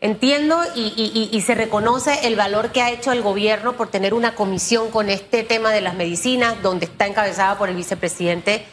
Entiendo 0.02 0.62
y, 0.76 1.30
y, 1.32 1.42
se 1.42 1.56
reconoce 1.56 2.26
el 2.28 2.38
valor 2.38 2.72
que 2.72 2.82
ha 2.82 2.90
hecho 2.90 3.12
el 3.12 3.22
gobierno 3.22 3.74
por 3.74 3.90
tener 3.90 4.14
una 4.14 4.34
comisión 4.34 4.92
con 4.92 5.10
este 5.10 5.44
tema 5.44 5.72
de 5.72 5.82
las 5.82 5.96
medicinas, 5.96 6.62
donde 6.62 6.86
está 6.86 7.06
encabezada 7.06 7.58
por 7.58 7.68
el 7.68 7.76
vicepresidente. 7.76 8.66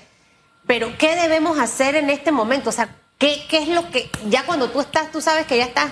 Pero, 0.69 0.97
¿qué 0.99 1.17
debemos 1.17 1.59
hacer 1.59 1.97
en 1.97 2.11
este 2.11 2.31
momento? 2.31 2.71
O 2.71 2.73
sea, 2.73 2.91
¿Qué, 3.19 3.47
es 3.51 3.69
lo 3.69 3.91
que, 3.91 4.11
ya 4.29 4.45
cuando 4.45 4.69
tú 4.71 4.81
estás, 4.81 5.11
tú 5.11 5.23
sabes 5.23 5.47
que 5.47 5.57
ya 5.57 5.65
estás 5.65 5.91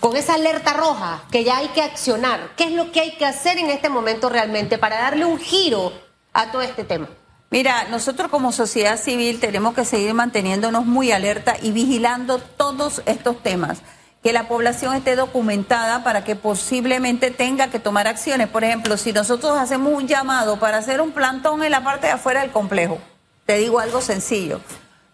con 0.00 0.16
esa 0.16 0.34
alerta 0.34 0.72
roja, 0.72 1.22
que 1.30 1.44
ya 1.44 1.58
hay 1.58 1.68
que 1.68 1.82
accionar? 1.82 2.50
¿Qué 2.56 2.64
es 2.64 2.72
lo 2.72 2.90
que 2.90 3.00
hay 3.00 3.12
que 3.12 3.26
hacer 3.26 3.58
en 3.58 3.70
este 3.70 3.88
momento 3.88 4.28
realmente 4.28 4.76
para 4.76 5.00
darle 5.00 5.24
un 5.24 5.38
giro 5.38 5.92
a 6.32 6.50
todo 6.50 6.62
este 6.62 6.82
tema? 6.82 7.08
Mira, 7.50 7.84
nosotros 7.84 8.28
como 8.28 8.50
sociedad 8.50 9.00
civil 9.00 9.38
tenemos 9.38 9.74
que 9.74 9.84
seguir 9.84 10.12
manteniéndonos 10.14 10.84
muy 10.84 11.12
alerta 11.12 11.56
y 11.62 11.70
vigilando 11.70 12.38
todos 12.38 13.02
estos 13.06 13.40
temas. 13.40 13.78
Que 14.22 14.32
la 14.32 14.48
población 14.48 14.94
esté 14.94 15.16
documentada 15.16 16.02
para 16.02 16.24
que 16.24 16.36
posiblemente 16.36 17.30
tenga 17.30 17.68
que 17.68 17.78
tomar 17.78 18.08
acciones. 18.08 18.48
Por 18.48 18.64
ejemplo, 18.64 18.96
si 18.96 19.12
nosotros 19.12 19.56
hacemos 19.58 19.92
un 19.92 20.08
llamado 20.08 20.58
para 20.58 20.78
hacer 20.78 21.00
un 21.00 21.12
plantón 21.12 21.62
en 21.62 21.70
la 21.70 21.84
parte 21.84 22.08
de 22.08 22.14
afuera 22.14 22.40
del 22.40 22.50
complejo, 22.50 22.98
te 23.46 23.58
digo 23.58 23.78
algo 23.78 24.00
sencillo. 24.00 24.60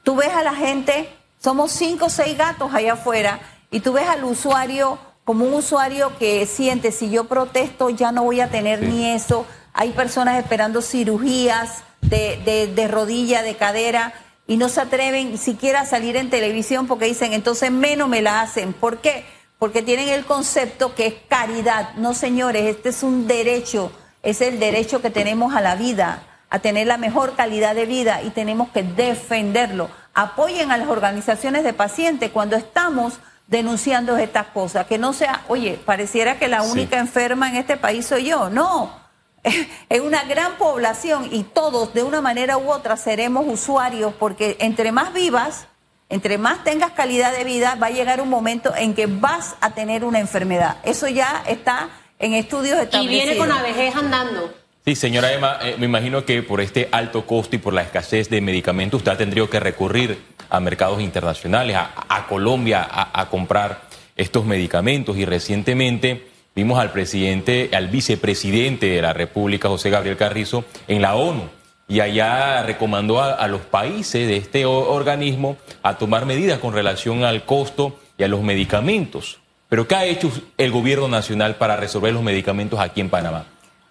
Tú 0.02 0.16
ves 0.16 0.32
a 0.34 0.42
la 0.42 0.54
gente 0.54 1.08
somos 1.44 1.72
cinco 1.72 2.06
o 2.06 2.08
seis 2.08 2.38
gatos 2.38 2.72
allá 2.72 2.94
afuera 2.94 3.38
y 3.70 3.80
tú 3.80 3.92
ves 3.92 4.08
al 4.08 4.24
usuario 4.24 4.98
como 5.24 5.44
un 5.44 5.52
usuario 5.52 6.16
que 6.18 6.46
siente, 6.46 6.90
si 6.90 7.10
yo 7.10 7.24
protesto 7.24 7.90
ya 7.90 8.12
no 8.12 8.24
voy 8.24 8.40
a 8.40 8.48
tener 8.48 8.80
ni 8.80 9.10
eso. 9.10 9.44
Hay 9.74 9.90
personas 9.90 10.38
esperando 10.38 10.80
cirugías 10.80 11.82
de, 12.00 12.72
de, 12.74 12.88
rodilla, 12.88 13.42
de 13.42 13.56
cadera 13.56 14.14
y 14.46 14.56
no 14.56 14.68
se 14.68 14.80
atreven 14.80 15.38
siquiera 15.38 15.80
a 15.80 15.86
salir 15.86 16.16
en 16.16 16.30
televisión 16.30 16.86
porque 16.86 17.06
dicen, 17.06 17.32
entonces 17.32 17.70
menos 17.70 18.08
me 18.08 18.22
la 18.22 18.42
hacen. 18.42 18.72
¿Por 18.72 18.98
qué? 18.98 19.24
Porque 19.58 19.82
tienen 19.82 20.08
el 20.08 20.24
concepto 20.24 20.94
que 20.94 21.06
es 21.06 21.14
caridad. 21.28 21.94
No, 21.94 22.14
señores, 22.14 22.66
este 22.66 22.90
es 22.90 23.02
un 23.02 23.26
derecho, 23.26 23.92
es 24.22 24.40
el 24.40 24.58
derecho 24.58 25.00
que 25.00 25.10
tenemos 25.10 25.54
a 25.54 25.60
la 25.60 25.76
vida, 25.76 26.24
a 26.50 26.58
tener 26.58 26.86
la 26.86 26.98
mejor 26.98 27.36
calidad 27.36 27.74
de 27.74 27.86
vida 27.86 28.22
y 28.22 28.30
tenemos 28.30 28.68
que 28.70 28.82
defenderlo 28.82 29.88
apoyen 30.14 30.70
a 30.70 30.78
las 30.78 30.88
organizaciones 30.88 31.64
de 31.64 31.72
pacientes 31.72 32.30
cuando 32.30 32.56
estamos 32.56 33.18
denunciando 33.46 34.16
estas 34.16 34.46
cosas, 34.46 34.86
que 34.86 34.96
no 34.96 35.12
sea, 35.12 35.42
oye, 35.48 35.78
pareciera 35.84 36.38
que 36.38 36.48
la 36.48 36.62
única 36.62 36.98
enferma 36.98 37.50
en 37.50 37.56
este 37.56 37.76
país 37.76 38.06
soy 38.06 38.24
yo, 38.24 38.48
no, 38.48 39.03
es 39.88 40.00
una 40.00 40.24
gran 40.24 40.56
población 40.56 41.28
y 41.30 41.44
todos 41.44 41.94
de 41.94 42.02
una 42.02 42.20
manera 42.20 42.56
u 42.56 42.70
otra 42.70 42.96
seremos 42.96 43.44
usuarios 43.46 44.14
porque 44.18 44.56
entre 44.60 44.90
más 44.92 45.12
vivas, 45.12 45.66
entre 46.08 46.38
más 46.38 46.64
tengas 46.64 46.92
calidad 46.92 47.32
de 47.36 47.44
vida, 47.44 47.76
va 47.80 47.88
a 47.88 47.90
llegar 47.90 48.20
un 48.20 48.30
momento 48.30 48.74
en 48.76 48.94
que 48.94 49.06
vas 49.06 49.56
a 49.60 49.74
tener 49.74 50.04
una 50.04 50.18
enfermedad. 50.18 50.78
Eso 50.84 51.08
ya 51.08 51.42
está 51.46 51.90
en 52.18 52.34
estudios 52.34 52.78
establecidos. 52.78 53.04
Y 53.04 53.08
viene 53.08 53.36
con 53.36 53.48
la 53.48 53.62
vejez 53.62 53.94
andando. 53.94 54.52
Sí, 54.84 54.94
señora 54.96 55.32
Emma, 55.32 55.58
eh, 55.62 55.76
me 55.78 55.86
imagino 55.86 56.26
que 56.26 56.42
por 56.42 56.60
este 56.60 56.90
alto 56.92 57.26
costo 57.26 57.56
y 57.56 57.58
por 57.58 57.72
la 57.72 57.82
escasez 57.82 58.28
de 58.28 58.42
medicamentos 58.42 58.98
usted 58.98 59.12
ha 59.12 59.16
tenido 59.16 59.48
que 59.48 59.58
recurrir 59.58 60.18
a 60.50 60.60
mercados 60.60 61.00
internacionales, 61.00 61.74
a, 61.76 62.26
Colombia, 62.28 62.86
a, 62.90 63.30
comprar 63.30 63.88
estos 64.14 64.44
medicamentos 64.44 65.16
y 65.16 65.24
recientemente 65.24 66.26
vimos 66.54 66.78
al 66.78 66.92
presidente, 66.92 67.70
al 67.72 67.88
vicepresidente 67.88 68.86
de 68.86 69.02
la 69.02 69.12
República, 69.12 69.68
José 69.68 69.90
Gabriel 69.90 70.16
Carrizo, 70.16 70.64
en 70.88 71.02
la 71.02 71.14
ONU 71.14 71.48
y 71.86 72.00
allá 72.00 72.62
recomendó 72.62 73.22
a, 73.22 73.46
los 73.48 73.60
países 73.62 74.26
de 74.26 74.36
este 74.36 74.64
organismo 74.64 75.56
a 75.82 75.98
tomar 75.98 76.24
medidas 76.24 76.58
con 76.58 76.72
relación 76.72 77.24
al 77.24 77.44
costo 77.44 77.98
y 78.16 78.24
a 78.24 78.28
los 78.28 78.42
medicamentos. 78.42 79.40
Pero 79.68 79.86
¿qué 79.86 79.94
ha 79.94 80.04
hecho 80.04 80.30
el 80.56 80.70
gobierno 80.70 81.08
nacional 81.08 81.56
para 81.56 81.76
resolver 81.76 82.12
los 82.12 82.22
medicamentos 82.22 82.80
aquí 82.80 83.00
en 83.00 83.10
Panamá? 83.10 83.46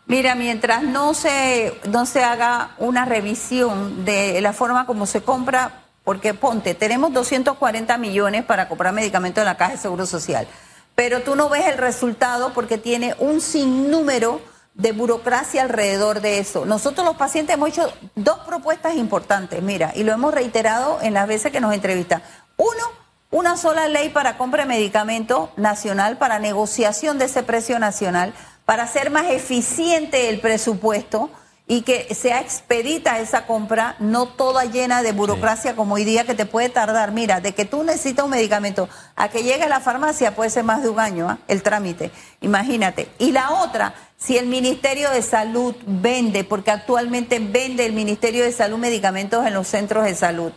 Mira, 0.06 0.36
mientras 0.36 0.84
no 0.84 1.14
se, 1.14 1.74
no 1.90 2.06
se 2.06 2.24
haga 2.24 2.72
una 2.78 3.06
revisión 3.06 4.06
de 4.06 4.42
la 4.42 4.54
forma 4.54 4.86
como 4.86 5.06
se 5.06 5.22
compra, 5.22 5.84
porque 6.04 6.34
ponte, 6.34 6.74
tenemos 6.76 7.14
240 7.14 7.98
millones 7.98 8.44
para 8.44 8.68
comprar 8.68 8.94
medicamentos 8.94 9.42
en 9.42 9.46
la 9.46 9.56
Caja 9.56 9.74
de 9.74 9.78
Seguro 9.78 10.06
Social, 10.06 10.48
pero 10.96 11.22
tú 11.22 11.36
no 11.36 11.50
ves 11.50 11.68
el 11.68 11.78
resultado 11.78 12.54
porque 12.54 12.78
tiene 12.78 13.16
un 13.20 13.42
sinnúmero 13.42 14.42
de 14.74 14.92
burocracia 14.92 15.62
alrededor 15.62 16.22
de 16.22 16.40
eso. 16.40 16.66
Nosotros 16.66 17.06
los 17.06 17.16
pacientes 17.16 17.56
hemos 17.56 17.70
hecho 17.70 17.92
dos 18.16 18.40
propuestas 18.40 18.96
importantes, 18.96 19.62
mira, 19.62 19.92
y 19.96 20.04
lo 20.04 20.14
hemos 20.14 20.34
reiterado 20.34 21.00
en 21.02 21.14
las 21.14 21.28
veces 21.28 21.52
que 21.52 21.62
nos 21.62 21.74
entrevistan. 21.74 22.24
Uno, 22.58 22.92
una 23.30 23.58
sola 23.58 23.88
ley 23.88 24.10
para 24.10 24.38
compra 24.38 24.64
de 24.64 24.70
medicamento 24.70 25.52
nacional, 25.58 26.18
para 26.18 26.40
negociación 26.40 27.18
de 27.18 27.26
ese 27.26 27.44
precio 27.44 27.80
nacional 27.80 28.34
para 28.66 28.84
hacer 28.84 29.10
más 29.10 29.26
eficiente 29.30 30.30
el 30.30 30.40
presupuesto 30.40 31.30
y 31.66 31.84
que 31.84 32.14
sea 32.14 32.42
expedita 32.42 33.20
esa 33.20 33.46
compra, 33.46 33.96
no 34.00 34.28
toda 34.28 34.66
llena 34.66 35.02
de 35.02 35.14
burocracia 35.14 35.76
como 35.76 35.96
hoy 35.96 36.04
día 36.04 36.26
que 36.26 36.36
te 36.36 36.46
puede 36.46 36.70
tardar. 36.70 37.12
Mira, 37.12 37.40
de 37.40 37.54
que 37.54 37.64
tú 37.64 37.84
necesitas 37.84 38.26
un 38.26 38.32
medicamento 38.32 38.90
a 39.16 39.30
que 39.30 39.44
llegue 39.44 39.64
a 39.64 39.70
la 39.70 39.80
farmacia 39.80 40.36
puede 40.36 40.50
ser 40.50 40.66
más 40.66 40.84
de 40.84 40.90
un 40.90 41.00
año 41.00 41.30
¿ah? 41.30 41.38
el 41.48 41.64
trámite, 41.64 42.12
imagínate. 42.42 43.08
Y 43.18 43.32
la 43.32 43.52
otra, 43.52 43.96
si 44.18 44.38
el 44.38 44.48
Ministerio 44.48 45.10
de 45.12 45.22
Salud 45.22 45.76
vende, 45.86 46.44
porque 46.44 46.72
actualmente 46.72 47.40
vende 47.40 47.86
el 47.86 47.94
Ministerio 47.94 48.44
de 48.44 48.52
Salud 48.52 48.78
medicamentos 48.78 49.46
en 49.46 49.54
los 49.54 49.68
centros 49.68 50.04
de 50.04 50.16
salud, 50.16 50.52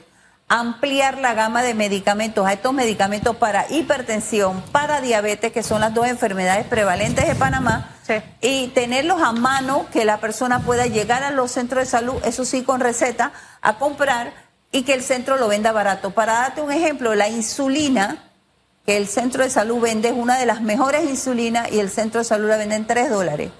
ampliar 0.48 1.18
la 1.18 1.34
gama 1.34 1.62
de 1.62 1.74
medicamentos 1.74 2.46
a 2.46 2.52
estos 2.52 2.72
medicamentos 2.72 3.34
para 3.36 3.66
hipertensión, 3.70 4.62
para 4.72 5.00
diabetes, 5.00 5.52
que 5.52 5.62
son 5.62 5.80
las 5.80 5.92
dos 5.92 6.06
enfermedades 6.06 6.66
prevalentes 6.66 7.26
de 7.26 7.34
Panamá, 7.34 7.90
y 8.40 8.68
tenerlos 8.68 9.20
a 9.20 9.32
mano, 9.32 9.86
que 9.92 10.04
la 10.04 10.18
persona 10.18 10.60
pueda 10.60 10.86
llegar 10.86 11.24
a 11.24 11.32
los 11.32 11.50
centros 11.50 11.82
de 11.82 11.90
salud, 11.90 12.14
eso 12.24 12.44
sí 12.44 12.62
con 12.62 12.80
receta, 12.80 13.32
a 13.60 13.78
comprar 13.78 14.32
y 14.70 14.82
que 14.82 14.94
el 14.94 15.02
centro 15.02 15.36
lo 15.36 15.48
venda 15.48 15.72
barato. 15.72 16.10
Para 16.10 16.34
darte 16.34 16.60
un 16.60 16.70
ejemplo, 16.70 17.16
la 17.16 17.28
insulina 17.28 18.22
que 18.84 18.96
el 18.96 19.08
centro 19.08 19.42
de 19.42 19.50
salud 19.50 19.80
vende 19.80 20.10
es 20.10 20.14
una 20.14 20.38
de 20.38 20.46
las 20.46 20.60
mejores 20.60 21.04
insulinas 21.10 21.72
y 21.72 21.80
el 21.80 21.90
centro 21.90 22.20
de 22.20 22.24
salud 22.24 22.48
la 22.48 22.56
vende 22.56 22.76
en 22.76 22.86
3 22.86 23.10
dólares. 23.10 23.50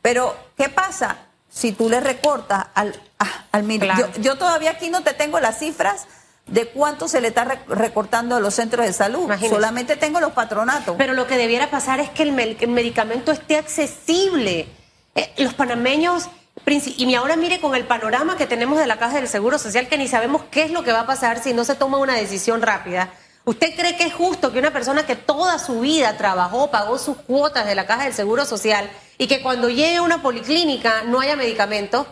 Pero, 0.00 0.34
¿qué 0.56 0.70
pasa? 0.70 1.16
Si 1.50 1.72
tú 1.72 1.90
le 1.90 2.00
recortas 2.00 2.68
al, 2.74 2.98
ah, 3.18 3.44
al 3.52 3.68
yo, 3.68 4.10
yo 4.22 4.38
todavía 4.38 4.70
aquí 4.70 4.88
no 4.88 5.02
te 5.02 5.12
tengo 5.12 5.38
las 5.40 5.58
cifras 5.58 6.06
de 6.46 6.66
cuánto 6.66 7.08
se 7.08 7.20
le 7.20 7.28
está 7.28 7.44
recortando 7.44 8.36
a 8.36 8.40
los 8.40 8.54
centros 8.54 8.84
de 8.84 8.92
salud. 8.92 9.30
Solamente 9.48 9.96
tengo 9.96 10.20
los 10.20 10.32
patronatos. 10.32 10.96
Pero 10.98 11.14
lo 11.14 11.26
que 11.26 11.36
debiera 11.36 11.70
pasar 11.70 12.00
es 12.00 12.10
que 12.10 12.22
el, 12.24 12.32
medicamento 12.32 13.32
esté 13.32 13.56
accesible. 13.56 14.66
Eh, 15.14 15.32
los 15.38 15.54
panameños, 15.54 16.28
y 16.66 17.14
ahora 17.14 17.36
mire 17.36 17.60
con 17.60 17.74
el 17.74 17.84
panorama 17.84 18.36
que 18.36 18.46
tenemos 18.46 18.78
de 18.78 18.86
la 18.86 18.98
Caja 18.98 19.16
del 19.16 19.28
Seguro 19.28 19.58
Social, 19.58 19.88
que 19.88 19.98
ni 19.98 20.08
sabemos 20.08 20.42
qué 20.50 20.64
es 20.64 20.70
lo 20.70 20.82
que 20.82 20.92
va 20.92 21.00
a 21.00 21.06
pasar 21.06 21.42
si 21.42 21.52
no 21.52 21.64
se 21.64 21.74
toma 21.74 21.98
una 21.98 22.14
decisión 22.14 22.62
rápida. 22.62 23.12
¿Usted 23.44 23.74
cree 23.74 23.96
que 23.96 24.04
es 24.04 24.12
justo 24.12 24.52
que 24.52 24.58
una 24.58 24.72
persona 24.72 25.06
que 25.06 25.16
toda 25.16 25.58
su 25.58 25.80
vida 25.80 26.16
trabajó, 26.16 26.70
pagó 26.70 26.98
sus 26.98 27.16
cuotas 27.16 27.66
de 27.66 27.74
la 27.74 27.86
Caja 27.86 28.04
del 28.04 28.12
Seguro 28.12 28.44
Social 28.44 28.90
y 29.18 29.26
que 29.26 29.40
cuando 29.40 29.68
llegue 29.68 29.96
a 29.96 30.02
una 30.02 30.20
policlínica 30.20 31.02
no 31.04 31.20
haya 31.20 31.36
medicamento? 31.36 32.06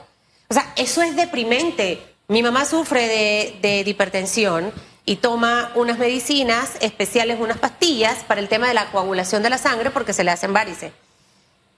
O 0.49 0.55
sea, 0.55 0.73
eso 0.77 1.03
es 1.03 1.15
deprimente. 1.15 2.08
Mi 2.31 2.43
mamá 2.43 2.67
sufre 2.67 3.09
de, 3.63 3.85
hipertensión 3.87 4.71
y 5.07 5.17
toma 5.17 5.73
unas 5.75 5.97
medicinas 5.97 6.73
especiales, 6.83 7.41
unas 7.41 7.57
pastillas 7.57 8.23
para 8.25 8.43
el 8.43 8.51
tema 8.51 8.69
de 8.69 8.75
la 8.75 8.91
coagulación 8.91 9.43
de 9.43 9.49
la 9.49 9.57
sangre 9.57 9.91
porque 9.91 10.13
se 10.13 10.25
le 10.25 10.31
hacen 10.31 10.53
varices. 10.53 10.93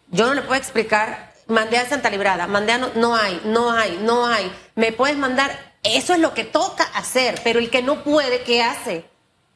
Yo 0.08 0.26
no 0.26 0.34
le 0.34 0.42
puedo 0.42 0.60
explicar, 0.60 1.34
mandé 1.46 1.78
a 1.78 1.88
Santa 1.88 2.10
Librada, 2.10 2.48
mandé 2.48 2.72
a 2.72 2.78
no, 2.78 2.90
no 2.96 3.14
hay, 3.14 3.40
no 3.44 3.70
hay, 3.70 4.00
no 4.02 4.26
hay. 4.26 4.50
Me 4.74 4.90
puedes 4.90 5.16
mandar, 5.16 5.56
eso 5.84 6.14
es 6.14 6.18
lo 6.18 6.34
que 6.34 6.42
toca 6.42 6.82
hacer, 6.94 7.40
pero 7.44 7.60
el 7.60 7.70
que 7.70 7.82
no 7.82 8.02
puede, 8.02 8.42
¿qué 8.42 8.64
hace? 8.64 9.04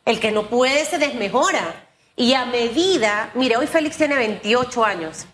El 0.04 0.20
que 0.20 0.30
no 0.30 0.48
puede 0.48 0.84
se 0.84 0.98
desmejora. 0.98 1.88
Y 2.14 2.34
a 2.34 2.44
medida, 2.44 3.32
mire, 3.34 3.56
hoy 3.56 3.66
Félix 3.66 3.96
tiene 3.96 4.14
28 4.14 4.84
años, 4.84 5.26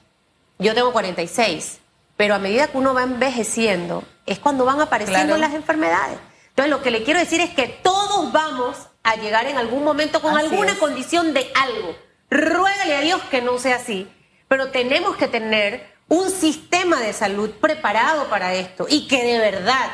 yo 0.58 0.72
tengo 0.72 0.90
46, 0.90 1.79
pero 2.20 2.34
a 2.34 2.38
medida 2.38 2.66
que 2.66 2.76
uno 2.76 2.92
va 2.92 3.02
envejeciendo, 3.02 4.04
es 4.26 4.38
cuando 4.38 4.66
van 4.66 4.78
apareciendo 4.78 5.36
Claro. 5.36 5.40
las 5.40 5.54
enfermedades. 5.54 6.18
Entonces, 6.50 6.68
lo 6.70 6.82
que 6.82 6.90
le 6.90 7.02
quiero 7.02 7.18
decir 7.18 7.40
es 7.40 7.48
que 7.48 7.66
todos 7.66 8.30
vamos 8.30 8.76
a 9.02 9.16
llegar 9.16 9.46
en 9.46 9.56
algún 9.56 9.82
momento 9.84 10.20
con 10.20 10.36
Así 10.36 10.44
alguna 10.44 10.72
es. 10.72 10.76
condición 10.78 11.32
de 11.32 11.50
algo. 11.54 11.96
Ruégale 12.28 12.96
a 12.96 13.00
Dios 13.00 13.22
que 13.30 13.40
no 13.40 13.58
sea 13.58 13.76
así, 13.76 14.06
pero 14.48 14.70
tenemos 14.70 15.16
que 15.16 15.28
tener 15.28 15.90
un 16.08 16.30
sistema 16.30 17.00
de 17.00 17.14
salud 17.14 17.52
preparado 17.52 18.26
para 18.28 18.52
esto 18.52 18.84
y 18.86 19.08
que 19.08 19.24
de 19.24 19.38
verdad 19.38 19.88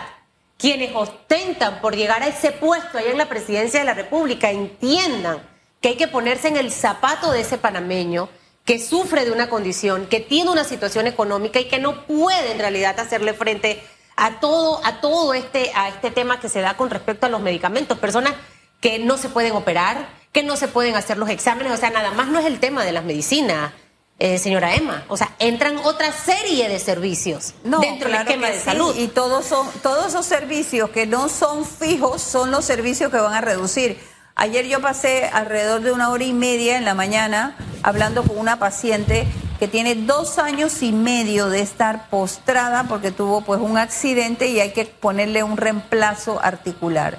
quienes 0.58 0.96
ostentan 0.96 1.80
por 1.80 1.94
llegar 1.94 2.24
a 2.24 2.26
ese 2.26 2.50
puesto 2.50 2.98
allá 2.98 3.12
en 3.12 3.18
la 3.18 3.28
presidencia 3.28 3.78
de 3.78 3.86
la 3.86 3.94
República 3.94 4.50
entiendan 4.50 5.46
que 5.80 5.90
hay 5.90 5.96
que 5.96 6.08
ponerse 6.08 6.48
en 6.48 6.56
el 6.56 6.72
zapato 6.72 7.30
de 7.30 7.42
ese 7.42 7.56
panameño 7.56 8.28
que 8.66 8.80
sufre 8.80 9.24
de 9.24 9.30
una 9.30 9.48
condición, 9.48 10.06
que 10.06 10.20
tiene 10.20 10.50
una 10.50 10.64
situación 10.64 11.06
económica 11.06 11.60
y 11.60 11.68
que 11.68 11.78
no 11.78 12.04
puede 12.04 12.50
en 12.50 12.58
realidad 12.58 12.98
hacerle 12.98 13.32
frente 13.32 13.80
a 14.16 14.40
todo, 14.40 14.84
a 14.84 15.00
todo 15.00 15.32
este, 15.34 15.70
a 15.74 15.88
este 15.88 16.10
tema 16.10 16.40
que 16.40 16.48
se 16.48 16.60
da 16.60 16.76
con 16.76 16.90
respecto 16.90 17.26
a 17.26 17.28
los 17.28 17.40
medicamentos. 17.40 17.98
Personas 17.98 18.34
que 18.80 18.98
no 18.98 19.18
se 19.18 19.28
pueden 19.28 19.52
operar, 19.52 20.08
que 20.32 20.42
no 20.42 20.56
se 20.56 20.66
pueden 20.66 20.96
hacer 20.96 21.16
los 21.16 21.30
exámenes, 21.30 21.72
o 21.72 21.76
sea, 21.76 21.90
nada 21.90 22.10
más 22.10 22.26
no 22.26 22.40
es 22.40 22.46
el 22.46 22.58
tema 22.58 22.84
de 22.84 22.92
las 22.92 23.04
medicinas, 23.04 23.72
eh, 24.18 24.38
señora 24.38 24.74
Emma. 24.74 25.04
O 25.08 25.16
sea, 25.16 25.36
entran 25.38 25.76
otra 25.78 26.10
serie 26.10 26.68
de 26.68 26.78
servicios 26.80 27.54
No, 27.62 27.78
dentro 27.80 28.08
claro 28.08 28.24
del 28.24 28.32
esquema 28.32 28.46
que 28.48 28.52
de 28.54 28.58
sí, 28.58 28.64
salud. 28.64 28.96
Y 28.96 29.08
todos 29.08 29.44
son, 29.44 29.70
todos 29.80 30.08
esos 30.08 30.26
servicios 30.26 30.90
que 30.90 31.06
no 31.06 31.28
son 31.28 31.64
fijos 31.64 32.20
son 32.20 32.50
los 32.50 32.64
servicios 32.64 33.12
que 33.12 33.18
van 33.18 33.34
a 33.34 33.40
reducir. 33.40 33.96
Ayer 34.38 34.66
yo 34.66 34.82
pasé 34.82 35.30
alrededor 35.32 35.80
de 35.80 35.92
una 35.92 36.10
hora 36.10 36.22
y 36.22 36.34
media 36.34 36.76
en 36.76 36.84
la 36.84 36.92
mañana 36.92 37.56
hablando 37.82 38.22
con 38.22 38.36
una 38.36 38.58
paciente 38.58 39.26
que 39.58 39.66
tiene 39.66 39.94
dos 39.94 40.38
años 40.38 40.82
y 40.82 40.92
medio 40.92 41.48
de 41.48 41.60
estar 41.60 42.10
postrada 42.10 42.84
porque 42.84 43.10
tuvo 43.10 43.40
pues 43.40 43.62
un 43.62 43.78
accidente 43.78 44.48
y 44.48 44.60
hay 44.60 44.72
que 44.72 44.84
ponerle 44.84 45.42
un 45.42 45.56
reemplazo 45.56 46.38
articular. 46.42 47.18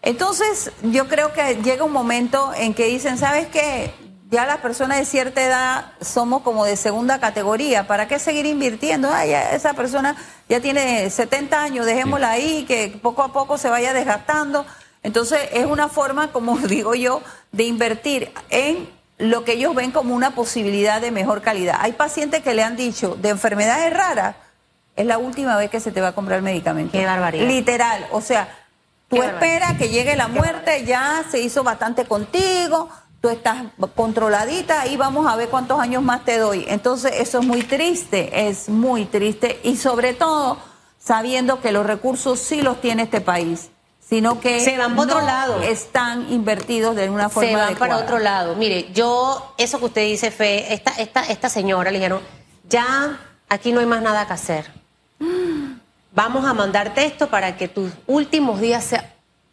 Entonces, 0.00 0.70
yo 0.84 1.08
creo 1.08 1.32
que 1.32 1.56
llega 1.56 1.82
un 1.82 1.90
momento 1.90 2.52
en 2.56 2.72
que 2.72 2.86
dicen, 2.86 3.18
¿sabes 3.18 3.48
qué? 3.48 3.92
Ya 4.30 4.46
las 4.46 4.58
personas 4.58 4.98
de 4.98 5.06
cierta 5.06 5.42
edad 5.42 5.92
somos 6.00 6.42
como 6.42 6.64
de 6.64 6.76
segunda 6.76 7.18
categoría. 7.18 7.88
¿Para 7.88 8.06
qué 8.06 8.20
seguir 8.20 8.46
invirtiendo? 8.46 9.10
Ah, 9.12 9.26
ya 9.26 9.50
esa 9.50 9.74
persona 9.74 10.14
ya 10.48 10.60
tiene 10.60 11.10
70 11.10 11.60
años, 11.60 11.84
dejémosla 11.84 12.30
ahí, 12.30 12.64
que 12.64 12.96
poco 13.02 13.24
a 13.24 13.32
poco 13.32 13.58
se 13.58 13.70
vaya 13.70 13.92
desgastando. 13.92 14.64
Entonces, 15.04 15.38
es 15.52 15.66
una 15.66 15.88
forma, 15.88 16.32
como 16.32 16.58
digo 16.66 16.96
yo, 16.96 17.22
de 17.52 17.64
invertir 17.64 18.32
en 18.50 18.88
lo 19.18 19.44
que 19.44 19.52
ellos 19.52 19.74
ven 19.76 19.92
como 19.92 20.14
una 20.14 20.34
posibilidad 20.34 21.00
de 21.00 21.12
mejor 21.12 21.40
calidad. 21.40 21.76
Hay 21.78 21.92
pacientes 21.92 22.42
que 22.42 22.54
le 22.54 22.64
han 22.64 22.76
dicho, 22.76 23.14
de 23.14 23.28
enfermedades 23.28 23.92
raras, 23.92 24.34
es 24.96 25.06
la 25.06 25.18
última 25.18 25.56
vez 25.56 25.70
que 25.70 25.78
se 25.78 25.92
te 25.92 26.00
va 26.00 26.08
a 26.08 26.14
comprar 26.14 26.42
medicamento. 26.42 26.92
Qué 26.92 27.04
barbaridad. 27.04 27.46
Literal. 27.46 28.06
O 28.10 28.20
sea, 28.20 28.48
tú 29.08 29.22
esperas 29.22 29.76
que 29.76 29.88
llegue 29.88 30.16
la 30.16 30.28
muerte, 30.28 30.84
ya 30.84 31.24
se 31.30 31.40
hizo 31.40 31.62
bastante 31.62 32.06
contigo, 32.06 32.88
tú 33.20 33.28
estás 33.28 33.64
controladita 33.94 34.86
y 34.86 34.96
vamos 34.96 35.26
a 35.26 35.36
ver 35.36 35.48
cuántos 35.48 35.80
años 35.80 36.02
más 36.02 36.24
te 36.24 36.38
doy. 36.38 36.64
Entonces, 36.68 37.12
eso 37.18 37.40
es 37.40 37.46
muy 37.46 37.62
triste, 37.62 38.48
es 38.48 38.68
muy 38.68 39.04
triste 39.04 39.60
y 39.62 39.76
sobre 39.76 40.14
todo 40.14 40.58
sabiendo 40.98 41.60
que 41.60 41.72
los 41.72 41.84
recursos 41.84 42.38
sí 42.38 42.62
los 42.62 42.80
tiene 42.80 43.02
este 43.02 43.20
país, 43.20 43.70
sino 44.08 44.40
que 44.40 44.60
Se 44.60 44.76
van 44.76 44.94
por 44.96 45.06
no 45.06 45.14
otro 45.14 45.26
lado. 45.26 45.62
están 45.62 46.32
invertidos 46.32 46.94
de 46.96 47.08
una 47.10 47.28
forma 47.28 47.48
se 47.48 47.54
van 47.56 47.74
para 47.76 47.94
adecuada. 47.94 48.02
otro 48.04 48.18
lado. 48.18 48.54
Mire, 48.56 48.92
yo, 48.92 49.54
eso 49.58 49.78
que 49.78 49.84
usted 49.86 50.02
dice, 50.02 50.30
Fe, 50.30 50.72
esta, 50.74 50.92
esta, 50.98 51.24
esta 51.24 51.48
señora 51.48 51.90
le 51.90 51.98
dijeron, 51.98 52.20
ya 52.68 53.18
aquí 53.48 53.72
no 53.72 53.80
hay 53.80 53.86
más 53.86 54.02
nada 54.02 54.26
que 54.26 54.32
hacer. 54.34 54.70
Vamos 56.12 56.44
a 56.44 56.54
mandarte 56.54 57.04
esto 57.04 57.28
para 57.28 57.56
que 57.56 57.68
tus 57.68 57.90
últimos 58.06 58.60
días 58.60 58.84
sean... 58.84 59.04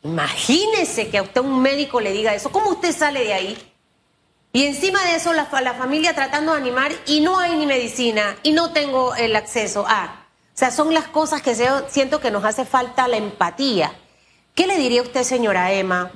Imagínese 0.04 1.10
que 1.10 1.18
a 1.20 1.22
usted 1.24 1.42
un 1.42 1.62
médico 1.62 2.02
le 2.02 2.12
diga 2.12 2.34
eso. 2.34 2.52
¿Cómo 2.52 2.72
usted 2.72 2.96
sale 2.96 3.24
de 3.24 3.34
ahí? 3.34 3.72
Y 4.52 4.66
encima 4.66 5.02
de 5.06 5.16
eso, 5.16 5.32
la, 5.32 5.48
la 5.62 5.74
familia 5.76 6.14
tratando 6.14 6.52
de 6.54 6.58
animar 6.58 6.92
y 7.06 7.22
no 7.22 7.40
hay 7.40 7.56
ni 7.56 7.66
medicina 7.66 8.36
y 8.44 8.52
no 8.52 8.72
tengo 8.72 9.16
el 9.16 9.36
acceso 9.36 9.86
a. 9.88 10.26
O 10.54 10.58
sea, 10.58 10.72
son 10.72 10.94
las 10.94 11.08
cosas 11.08 11.42
que 11.42 11.56
se- 11.56 11.70
siento 11.90 12.20
que 12.20 12.32
nos 12.32 12.44
hace 12.44 12.66
falta 12.66 13.08
la 13.08 13.18
empatía. 13.18 13.94
¿Qué 14.56 14.68
le 14.68 14.78
diría 14.78 15.02
usted, 15.02 15.24
señora 15.24 15.72
Emma, 15.72 16.12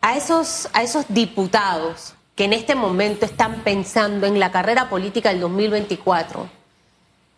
a 0.00 0.16
esos, 0.16 0.68
a 0.72 0.82
esos 0.82 1.04
diputados 1.08 2.14
que 2.34 2.44
en 2.44 2.52
este 2.52 2.74
momento 2.74 3.26
están 3.26 3.62
pensando 3.62 4.26
en 4.26 4.40
la 4.40 4.50
carrera 4.50 4.88
política 4.88 5.28
del 5.28 5.40
2024, 5.40 6.48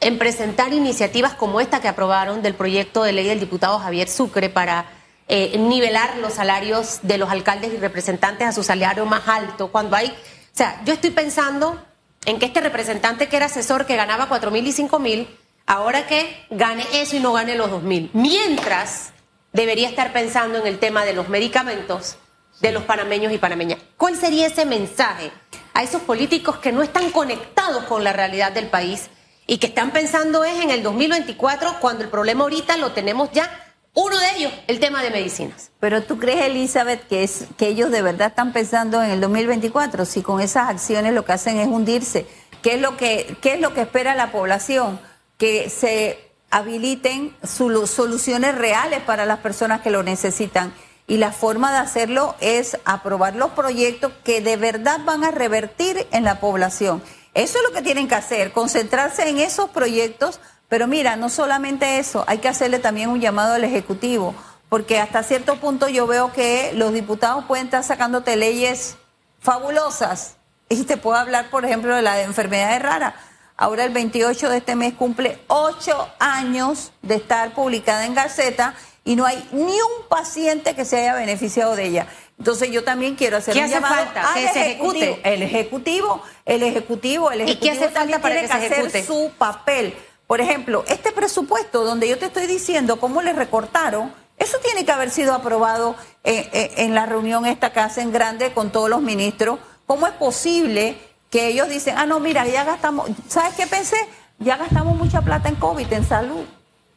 en 0.01 0.19
presentar 0.19 0.73
iniciativas 0.73 1.35
como 1.35 1.61
esta 1.61 1.81
que 1.81 1.89
aprobaron 1.89 2.41
del 2.41 2.55
proyecto 2.55 3.03
de 3.03 3.13
ley 3.13 3.27
del 3.27 3.41
diputado 3.41 3.79
Javier 3.79 4.09
Sucre 4.09 4.49
para 4.49 4.87
eh, 5.29 5.59
nivelar 5.59 6.17
los 6.17 6.35
salarios 6.35 7.01
de 7.03 7.19
los 7.19 7.31
alcaldes 7.31 7.73
y 7.75 7.77
representantes 7.77 8.49
a 8.49 8.53
su 8.53 8.63
salario 8.63 9.05
más 9.05 9.29
alto, 9.29 9.69
cuando 9.71 9.97
hay, 9.97 10.09
o 10.09 10.57
sea, 10.57 10.81
yo 10.87 10.95
estoy 10.95 11.11
pensando 11.11 11.79
en 12.25 12.39
que 12.39 12.47
este 12.47 12.63
representante 12.63 13.29
que 13.29 13.37
era 13.37 13.47
asesor 13.47 13.85
que 13.85 13.97
ganaba 13.97 14.29
cuatro 14.29 14.51
mil 14.51 14.67
y 14.67 14.73
cinco 14.73 14.99
mil, 14.99 15.29
ahora 15.67 16.07
que 16.07 16.47
gane 16.51 16.85
eso 16.95 17.17
y 17.17 17.21
no 17.21 17.35
gane 17.35 17.55
los 17.55 17.71
dos 17.71 17.83
mil, 17.83 18.11
mientras 18.15 19.13
debería 19.53 19.89
estar 19.89 20.13
pensando 20.13 20.59
en 20.59 20.67
el 20.67 20.79
tema 20.79 21.05
de 21.05 21.13
los 21.13 21.29
medicamentos 21.29 22.17
de 22.61 22.73
los 22.73 22.85
panameños 22.85 23.33
y 23.33 23.39
panameñas. 23.39 23.79
¿Cuál 23.97 24.17
sería 24.17 24.47
ese 24.47 24.65
mensaje 24.65 25.31
a 25.73 25.83
esos 25.83 26.03
políticos 26.03 26.59
que 26.59 26.73
no 26.73 26.83
están 26.83 27.11
conectados 27.11 27.85
con 27.85 28.05
la 28.05 28.13
realidad 28.13 28.53
del 28.53 28.69
país 28.69 29.09
y 29.47 29.59
que 29.59 29.67
están 29.67 29.93
pensando 29.93 30.45
es 30.45 30.63
en 30.63 30.71
el 30.71 30.83
2024 30.83 31.77
cuando 31.81 32.05
el 32.05 32.11
problema 32.11 32.45
ahorita 32.45 32.77
lo 32.77 32.93
tenemos 32.93 33.31
ya? 33.33 33.67
Uno 33.93 34.17
de 34.19 34.37
ellos, 34.37 34.53
el 34.69 34.79
tema 34.79 35.03
de 35.03 35.11
medicinas. 35.11 35.73
Pero 35.81 36.03
tú 36.03 36.19
crees, 36.19 36.43
Elizabeth, 36.43 37.09
que, 37.09 37.25
es, 37.25 37.47
que 37.57 37.67
ellos 37.67 37.91
de 37.91 38.03
verdad 38.03 38.29
están 38.29 38.53
pensando 38.53 39.03
en 39.03 39.11
el 39.11 39.21
2024, 39.21 40.05
si 40.05 40.23
con 40.23 40.41
esas 40.41 40.69
acciones 40.69 41.13
lo 41.13 41.25
que 41.25 41.33
hacen 41.33 41.59
es 41.59 41.67
hundirse. 41.67 42.27
¿Qué 42.63 42.75
es 42.75 42.81
lo 42.81 42.97
que, 42.97 43.37
qué 43.41 43.55
es 43.55 43.61
lo 43.61 43.75
que 43.75 43.81
espera 43.81 44.15
la 44.15 44.31
población? 44.31 45.01
Que 45.39 45.71
se 45.71 46.30
habiliten 46.51 47.37
solu- 47.43 47.87
soluciones 47.87 48.55
reales 48.55 49.01
para 49.03 49.25
las 49.27 49.39
personas 49.39 49.81
que 49.81 49.91
lo 49.91 50.03
necesitan. 50.03 50.73
Y 51.07 51.17
la 51.17 51.33
forma 51.33 51.73
de 51.73 51.79
hacerlo 51.79 52.37
es 52.41 52.79
aprobar 52.85 53.35
los 53.35 53.51
proyectos 53.51 54.13
que 54.23 54.41
de 54.41 54.57
verdad 54.57 55.01
van 55.05 55.25
a 55.25 55.31
revertir 55.31 56.07
en 56.13 56.25
la 56.25 56.39
población. 56.39 57.03
Eso 57.35 57.59
es 57.59 57.65
lo 57.65 57.73
que 57.73 57.83
tienen 57.83 58.07
que 58.09 58.15
hacer, 58.15 58.53
concentrarse 58.53 59.29
en 59.29 59.39
esos 59.39 59.71
proyectos. 59.71 60.41
Pero 60.69 60.87
mira, 60.87 61.17
no 61.17 61.29
solamente 61.29 61.99
eso, 61.99 62.25
hay 62.29 62.39
que 62.39 62.49
hacerle 62.49 62.79
también 62.79 63.11
un 63.11 63.21
llamado 63.21 63.55
al 63.55 63.65
Ejecutivo, 63.65 64.37
porque 64.69 65.01
hasta 65.01 65.25
cierto 65.25 65.57
punto 65.57 65.89
yo 65.89 66.07
veo 66.07 66.33
que 66.33 66.71
los 66.75 66.93
diputados 66.93 67.45
pueden 67.47 67.67
estar 67.67 67.83
sacándote 67.83 68.37
leyes 68.37 68.97
fabulosas. 69.41 70.37
Y 70.69 70.85
te 70.85 70.97
puedo 70.97 71.17
hablar, 71.19 71.51
por 71.51 71.65
ejemplo, 71.65 71.97
de 71.97 72.03
la 72.03 72.15
de 72.15 72.23
enfermedades 72.23 72.81
raras. 72.81 73.15
Ahora 73.61 73.85
el 73.85 73.93
28 73.93 74.49
de 74.49 74.57
este 74.57 74.75
mes 74.75 74.95
cumple 74.95 75.39
ocho 75.49 76.09
años 76.19 76.93
de 77.03 77.17
estar 77.17 77.53
publicada 77.53 78.07
en 78.07 78.15
Gaceta 78.15 78.75
y 79.05 79.17
no 79.17 79.27
hay 79.27 79.47
ni 79.53 79.75
un 79.75 80.09
paciente 80.09 80.75
que 80.75 80.87
se 80.87 80.97
haya 81.03 81.15
beneficiado 81.15 81.77
de 81.77 81.85
ella. 81.85 82.07
Entonces 82.39 82.71
yo 82.71 82.85
también 82.85 83.17
quiero 83.17 83.37
hacer 83.37 83.53
¿Qué 83.53 83.59
un 83.61 83.65
hace 83.67 83.75
llamado 83.75 83.97
falta? 83.97 84.29
al 84.33 84.35
Que 84.35 84.49
se 84.49 84.61
ejecutivo. 84.73 85.05
ejecute. 85.05 85.35
El 85.35 85.43
ejecutivo, 85.43 86.23
el 86.47 86.63
ejecutivo, 86.63 87.31
el 87.31 87.41
¿Y 87.43 87.45
qué 87.45 87.51
ejecutivo 87.69 87.73
hace 87.73 87.81
falta 87.85 87.99
también 88.01 88.21
para 88.23 88.35
tiene 88.35 88.49
que 88.49 88.55
que, 88.55 88.61
se 88.61 88.67
hacer 88.67 88.87
ejecute? 88.87 89.05
su 89.05 89.31
papel. 89.37 89.95
Por 90.27 90.41
ejemplo, 90.41 90.85
este 90.89 91.13
presupuesto 91.13 91.85
donde 91.85 92.09
yo 92.09 92.17
te 92.19 92.27
estoy 92.27 92.47
diciendo 92.47 92.99
cómo 92.99 93.21
le 93.21 93.35
recortaron, 93.35 94.11
eso 94.39 94.57
tiene 94.65 94.87
que 94.87 94.93
haber 94.93 95.11
sido 95.11 95.35
aprobado 95.35 95.97
eh, 96.25 96.49
eh, 96.55 96.73
en 96.79 96.95
la 96.95 97.05
reunión 97.05 97.45
esta 97.45 97.75
que 97.75 97.81
hacen 97.81 98.11
grande 98.11 98.53
con 98.55 98.71
todos 98.73 98.89
los 98.89 99.03
ministros. 99.03 99.59
¿Cómo 99.85 100.07
es 100.07 100.15
posible 100.15 100.97
que 101.31 101.47
ellos 101.49 101.69
dicen, 101.69 101.95
ah, 101.97 102.07
no, 102.07 102.21
mira, 102.21 102.47
ya 102.47 102.65
gastamos, 102.65 103.09
¿sabes 103.29 103.55
qué 103.55 103.67
pensé? 103.67 103.97
Ya 104.39 104.57
gastamos 104.57 104.97
mucha 104.97 105.23
plata 105.23 105.49
en 105.49 105.55
COVID, 105.55 105.93
en 105.93 106.05
salud. 106.05 106.45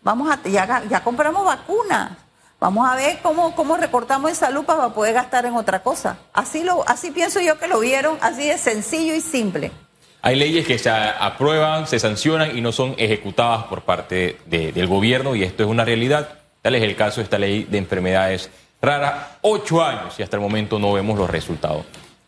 Vamos 0.01 0.29
a, 0.31 0.39
ya, 0.49 1.01
compramos 1.03 1.45
vacunas. 1.45 2.11
Vamos 2.59 2.89
a 2.89 2.95
ver 2.95 3.19
cómo, 3.21 3.77
recortamos 3.77 4.29
en 4.31 4.35
salud 4.35 4.63
para 4.65 4.89
poder 4.89 5.13
gastar 5.13 5.45
en 5.45 5.53
otra 5.55 5.83
cosa. 5.83 6.17
Así, 6.33 6.63
lo, 6.63 6.87
así 6.87 7.11
pienso 7.11 7.41
yo 7.41 7.59
que 7.59 7.67
lo 7.67 7.79
vieron, 7.79 8.17
así 8.21 8.47
de 8.47 8.57
sencillo 8.57 9.13
y 9.13 9.21
simple. 9.21 9.71
Hay 10.21 10.37
leyes 10.37 10.65
que 10.65 10.79
se 10.79 10.89
aprueban, 10.89 11.85
se 11.87 11.99
sancionan 11.99 12.57
y 12.57 12.61
no 12.61 12.71
son 12.71 12.95
ejecutadas 12.97 13.63
por 13.65 13.81
parte 13.81 14.39
de- 14.45 14.71
del 14.71 14.87
gobierno 14.87 15.35
y 15.35 15.43
esto 15.43 15.63
es 15.63 15.69
una 15.69 15.83
realidad. 15.83 16.39
Tal 16.61 16.75
es 16.75 16.83
el 16.83 16.95
caso 16.95 17.17
de 17.17 17.25
esta 17.25 17.37
ley 17.37 17.65
de 17.65 17.77
enfermedades 17.77 18.49
raras. 18.81 19.15
Ocho 19.41 19.83
años 19.83 20.17
y 20.17 20.23
hasta 20.23 20.37
el 20.37 20.41
momento 20.41 20.79
no 20.79 20.93
vemos 20.93 21.19
los 21.19 21.29
resultados. 21.29 21.83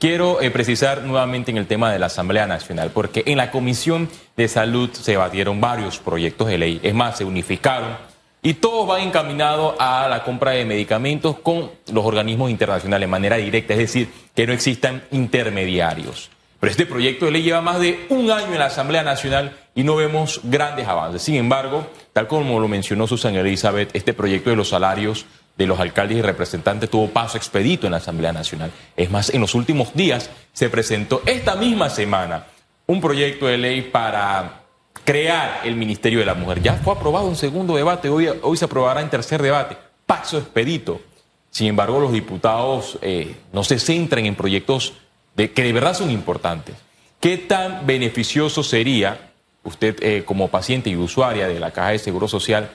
Quiero 0.06 0.40
eh, 0.40 0.52
precisar 0.52 1.02
nuevamente 1.02 1.50
en 1.50 1.58
el 1.58 1.66
tema 1.66 1.92
de 1.92 1.98
la 1.98 2.06
Asamblea 2.06 2.46
Nacional, 2.46 2.92
porque 2.94 3.24
en 3.26 3.38
la 3.38 3.50
Comisión 3.50 4.08
de 4.38 4.48
Salud 4.48 4.92
se 4.92 5.14
debatieron 5.14 5.60
varios 5.60 5.98
proyectos 5.98 6.48
de 6.48 6.60
ley, 6.60 6.80
es 6.84 6.94
más, 6.94 7.18
se 7.18 7.26
unificaron 7.26 7.98
y 8.44 8.54
todos 8.54 8.88
van 8.88 9.02
encaminados 9.02 9.74
a 9.80 10.08
la 10.08 10.24
compra 10.24 10.52
de 10.52 10.64
medicamentos 10.64 11.40
con 11.40 11.72
los 11.92 12.06
organismos 12.06 12.52
internacionales 12.52 13.08
de 13.08 13.12
manera 13.12 13.38
directa, 13.38 13.74
es 13.74 13.80
decir, 13.80 14.10
que 14.36 14.46
no 14.46 14.54
existan 14.54 15.02
intermediarios. 15.10 16.30
Pero 16.60 16.70
este 16.70 16.86
proyecto 16.86 17.26
de 17.26 17.32
ley 17.32 17.42
lleva 17.42 17.62
más 17.62 17.80
de 17.80 18.06
un 18.10 18.30
año 18.30 18.54
en 18.54 18.60
la 18.60 18.68
Asamblea 18.68 19.02
Nacional 19.02 19.58
y 19.74 19.84
no 19.84 19.96
vemos 19.96 20.40
grandes 20.44 20.88
avances. 20.88 21.24
Sin 21.24 21.34
embargo, 21.34 21.88
tal 22.14 22.28
como 22.28 22.60
lo 22.60 22.68
mencionó 22.68 23.08
Susana 23.08 23.40
Elizabeth, 23.40 23.90
este 23.96 24.14
proyecto 24.14 24.52
de 24.52 24.56
los 24.56 24.70
salarios 24.70 25.26
de 25.58 25.66
los 25.66 25.80
alcaldes 25.80 26.18
y 26.18 26.22
representantes 26.22 26.90
tuvo 26.90 27.10
paso 27.10 27.38
expedito 27.38 27.88
en 27.88 27.92
la 27.92 27.98
Asamblea 27.98 28.34
Nacional. 28.34 28.72
Es 28.96 29.10
más, 29.10 29.30
en 29.34 29.42
los 29.42 29.56
últimos 29.56 29.94
días 29.94 30.30
se 30.54 30.70
presentó 30.70 31.22
esta 31.26 31.56
misma 31.56 31.90
semana 31.90 32.48
un 32.88 33.02
proyecto 33.02 33.48
de 33.48 33.58
ley 33.58 33.82
para 33.82 34.62
crear 35.04 35.62
el 35.64 35.76
Ministerio 35.76 36.20
de 36.20 36.26
la 36.26 36.34
Mujer. 36.34 36.62
Ya 36.62 36.74
fue 36.74 36.94
aprobado 36.94 37.28
en 37.30 37.36
segundo 37.36 37.76
debate, 37.76 38.10
hoy, 38.10 38.28
hoy 38.42 38.58
se 38.58 38.66
aprobará 38.66 39.02
en 39.02 39.10
tercer 39.10 39.42
debate. 39.42 39.78
Paso 40.06 40.38
expedito. 40.38 41.02
Sin 41.50 41.68
embargo, 41.68 42.00
los 42.00 42.12
diputados 42.12 43.00
eh, 43.02 43.36
no 43.54 43.64
se 43.64 43.80
centran 43.80 44.26
en 44.26 44.36
proyectos 44.36 44.94
que 45.36 45.64
de 45.64 45.74
verdad 45.74 45.94
son 45.94 46.12
importantes. 46.12 46.76
¿Qué 47.20 47.38
tan 47.38 47.86
beneficioso 47.86 48.62
sería 48.62 49.32
usted 49.64 49.98
eh, 50.02 50.24
como 50.26 50.50
paciente 50.50 50.90
y 50.90 50.96
usuaria 50.96 51.48
de 51.48 51.60
la 51.60 51.72
Caja 51.72 51.90
de 51.90 52.00
Seguro 52.00 52.28
Social 52.28 52.70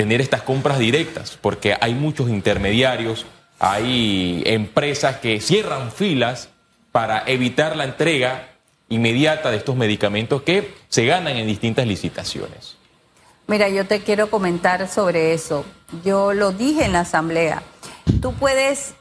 tener 0.00 0.22
estas 0.22 0.40
compras 0.40 0.78
directas? 0.78 1.36
Porque 1.38 1.76
hay 1.78 1.92
muchos 1.92 2.30
intermediarios, 2.30 3.26
hay 3.58 4.42
empresas 4.46 5.16
que 5.18 5.42
cierran 5.42 5.92
filas 5.92 6.48
para 6.90 7.22
evitar 7.26 7.76
la 7.76 7.84
entrega 7.84 8.48
inmediata 8.88 9.50
de 9.50 9.58
estos 9.58 9.76
medicamentos 9.76 10.40
que 10.40 10.74
se 10.88 11.04
ganan 11.04 11.36
en 11.36 11.46
distintas 11.46 11.86
licitaciones. 11.86 12.78
Mira, 13.46 13.68
yo 13.68 13.86
te 13.86 14.00
quiero 14.00 14.30
comentar 14.30 14.88
sobre 14.88 15.34
eso. 15.34 15.66
Yo 16.02 16.32
lo 16.32 16.52
dije 16.52 16.86
en 16.86 16.94
la 16.94 17.00
asamblea. 17.00 17.62
Tú 18.22 18.32
puedes, 18.32 18.94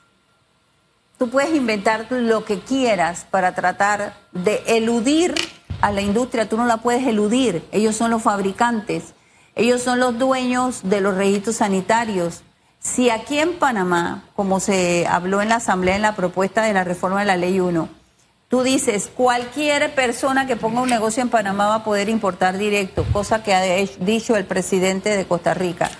tú 1.18 1.30
puedes 1.30 1.56
inventar 1.56 2.08
lo 2.10 2.44
que 2.44 2.60
quieras 2.60 3.26
para 3.32 3.56
tratar 3.56 4.18
de 4.34 4.64
eludir 4.68 5.34
a 5.80 5.94
la 5.94 6.02
industria. 6.02 6.50
Tú 6.50 6.58
no 6.58 6.66
la 6.66 6.76
puedes 6.76 7.08
eludir. 7.08 7.64
Ellos 7.72 7.96
son 7.96 8.12
los 8.12 8.22
fabricantes. 8.22 9.14
Ellos 9.56 9.82
son 9.82 10.00
los 10.00 10.18
dueños 10.18 10.82
de 10.84 11.02
los 11.02 11.16
registros 11.16 11.58
sanitarios. 11.58 12.44
Si 12.80 13.10
aquí 13.10 13.40
en 13.40 13.58
Panamá, 13.60 14.24
como 14.36 14.60
se 14.60 15.06
habló 15.08 15.42
en 15.42 15.50
la 15.50 15.56
asamblea 15.56 15.96
en 15.96 16.02
la 16.02 16.16
propuesta 16.16 16.64
de 16.64 16.74
la 16.74 16.84
reforma 16.84 17.20
de 17.20 17.26
la 17.26 17.38
ley 17.38 17.60
1, 17.60 17.90
Tú 18.50 18.64
dices, 18.64 19.12
cualquier 19.16 19.94
persona 19.94 20.48
que 20.48 20.56
ponga 20.56 20.82
un 20.82 20.90
negocio 20.90 21.22
en 21.22 21.30
Panamá 21.30 21.68
va 21.68 21.76
a 21.76 21.84
poder 21.84 22.10
importar 22.10 22.58
directo, 22.58 23.06
cosa 23.14 23.44
que 23.44 23.54
ha 23.54 23.62
dicho 24.00 24.36
el 24.36 24.46
presidente 24.46 25.16
de 25.16 25.28
Costa 25.28 25.54
Rica. 25.54 25.92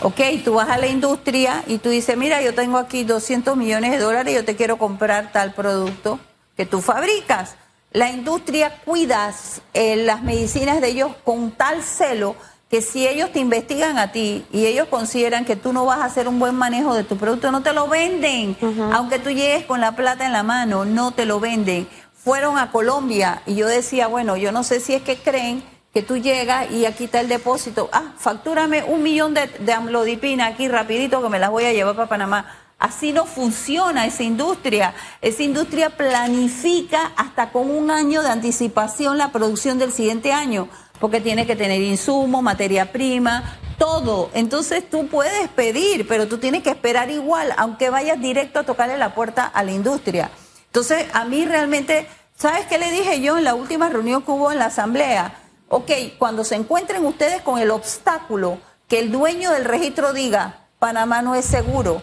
Ok, 0.00 0.18
tú 0.42 0.54
vas 0.54 0.70
a 0.70 0.78
la 0.78 0.86
industria 0.86 1.62
y 1.66 1.76
tú 1.76 1.90
dices, 1.90 2.16
mira, 2.16 2.40
yo 2.40 2.54
tengo 2.54 2.78
aquí 2.78 3.04
200 3.04 3.54
millones 3.54 3.90
de 3.90 3.98
dólares 3.98 4.32
y 4.32 4.36
yo 4.36 4.46
te 4.46 4.56
quiero 4.56 4.78
comprar 4.78 5.30
tal 5.30 5.52
producto 5.52 6.18
que 6.56 6.64
tú 6.64 6.80
fabricas. 6.80 7.56
La 7.92 8.08
industria 8.10 8.80
cuida 8.82 9.34
eh, 9.74 9.96
las 9.96 10.22
medicinas 10.22 10.80
de 10.80 10.88
ellos 10.88 11.12
con 11.22 11.50
tal 11.50 11.82
celo 11.82 12.34
que 12.70 12.82
si 12.82 13.08
ellos 13.08 13.32
te 13.32 13.40
investigan 13.40 13.98
a 13.98 14.12
ti 14.12 14.46
y 14.52 14.66
ellos 14.66 14.86
consideran 14.88 15.44
que 15.44 15.56
tú 15.56 15.72
no 15.72 15.84
vas 15.84 15.98
a 15.98 16.04
hacer 16.04 16.28
un 16.28 16.38
buen 16.38 16.54
manejo 16.54 16.94
de 16.94 17.02
tu 17.02 17.16
producto, 17.16 17.50
no 17.50 17.62
te 17.62 17.72
lo 17.72 17.88
venden. 17.88 18.56
Aunque 18.92 19.18
tú 19.18 19.30
llegues 19.30 19.64
con 19.64 19.80
la 19.80 19.96
plata 19.96 20.24
en 20.24 20.32
la 20.32 20.44
mano, 20.44 20.84
no 20.84 21.10
te 21.10 21.26
lo 21.26 21.40
venden. 21.40 21.88
Fueron 22.14 22.58
a 22.58 22.70
Colombia 22.70 23.42
y 23.44 23.56
yo 23.56 23.66
decía, 23.66 24.06
bueno, 24.06 24.36
yo 24.36 24.52
no 24.52 24.62
sé 24.62 24.78
si 24.78 24.94
es 24.94 25.02
que 25.02 25.16
creen 25.16 25.64
que 25.92 26.02
tú 26.02 26.16
llegas 26.16 26.70
y 26.70 26.86
aquí 26.86 27.04
está 27.04 27.18
el 27.18 27.28
depósito. 27.28 27.90
Ah, 27.92 28.12
factúrame 28.16 28.84
un 28.84 29.02
millón 29.02 29.34
de, 29.34 29.48
de 29.48 29.72
amlodipina 29.72 30.46
aquí 30.46 30.68
rapidito 30.68 31.20
que 31.20 31.28
me 31.28 31.40
las 31.40 31.50
voy 31.50 31.64
a 31.64 31.72
llevar 31.72 31.96
para 31.96 32.08
Panamá. 32.08 32.46
Así 32.78 33.12
no 33.12 33.26
funciona 33.26 34.06
esa 34.06 34.22
industria. 34.22 34.94
Esa 35.20 35.42
industria 35.42 35.90
planifica 35.90 37.10
hasta 37.16 37.50
con 37.50 37.68
un 37.68 37.90
año 37.90 38.22
de 38.22 38.28
anticipación 38.28 39.18
la 39.18 39.32
producción 39.32 39.80
del 39.80 39.92
siguiente 39.92 40.32
año 40.32 40.68
porque 41.00 41.20
tiene 41.20 41.46
que 41.46 41.56
tener 41.56 41.80
insumo, 41.80 42.42
materia 42.42 42.92
prima, 42.92 43.58
todo. 43.78 44.30
Entonces 44.34 44.88
tú 44.88 45.08
puedes 45.08 45.48
pedir, 45.48 46.06
pero 46.06 46.28
tú 46.28 46.38
tienes 46.38 46.62
que 46.62 46.70
esperar 46.70 47.10
igual, 47.10 47.52
aunque 47.56 47.90
vayas 47.90 48.20
directo 48.20 48.60
a 48.60 48.64
tocarle 48.64 48.98
la 48.98 49.14
puerta 49.14 49.46
a 49.46 49.64
la 49.64 49.72
industria. 49.72 50.30
Entonces, 50.66 51.06
a 51.14 51.24
mí 51.24 51.46
realmente, 51.46 52.06
¿sabes 52.36 52.66
qué 52.66 52.78
le 52.78 52.92
dije 52.92 53.20
yo 53.20 53.38
en 53.38 53.44
la 53.44 53.54
última 53.54 53.88
reunión 53.88 54.22
que 54.22 54.30
hubo 54.30 54.52
en 54.52 54.58
la 54.58 54.66
asamblea? 54.66 55.34
Ok, 55.68 55.90
cuando 56.18 56.44
se 56.44 56.56
encuentren 56.56 57.04
ustedes 57.04 57.42
con 57.42 57.58
el 57.58 57.70
obstáculo 57.70 58.58
que 58.86 58.98
el 58.98 59.10
dueño 59.10 59.50
del 59.52 59.64
registro 59.64 60.12
diga, 60.12 60.66
Panamá 60.78 61.22
no 61.22 61.34
es 61.34 61.44
seguro, 61.44 62.02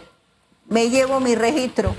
me 0.68 0.90
llevo 0.90 1.20
mi 1.20 1.36
registro 1.36 1.96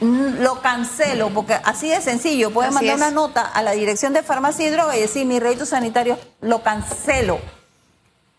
lo 0.00 0.60
cancelo, 0.62 1.30
porque 1.30 1.54
así 1.54 1.88
de 1.88 2.00
sencillo, 2.00 2.50
puede 2.50 2.70
mandar 2.70 2.96
una 2.96 3.10
nota 3.10 3.42
a 3.42 3.62
la 3.62 3.72
dirección 3.72 4.12
de 4.12 4.22
farmacia 4.22 4.66
y 4.66 4.70
droga 4.70 4.96
y 4.96 5.00
decir 5.00 5.26
mi 5.26 5.38
registro 5.38 5.66
sanitario 5.66 6.18
lo 6.40 6.62
cancelo. 6.62 7.38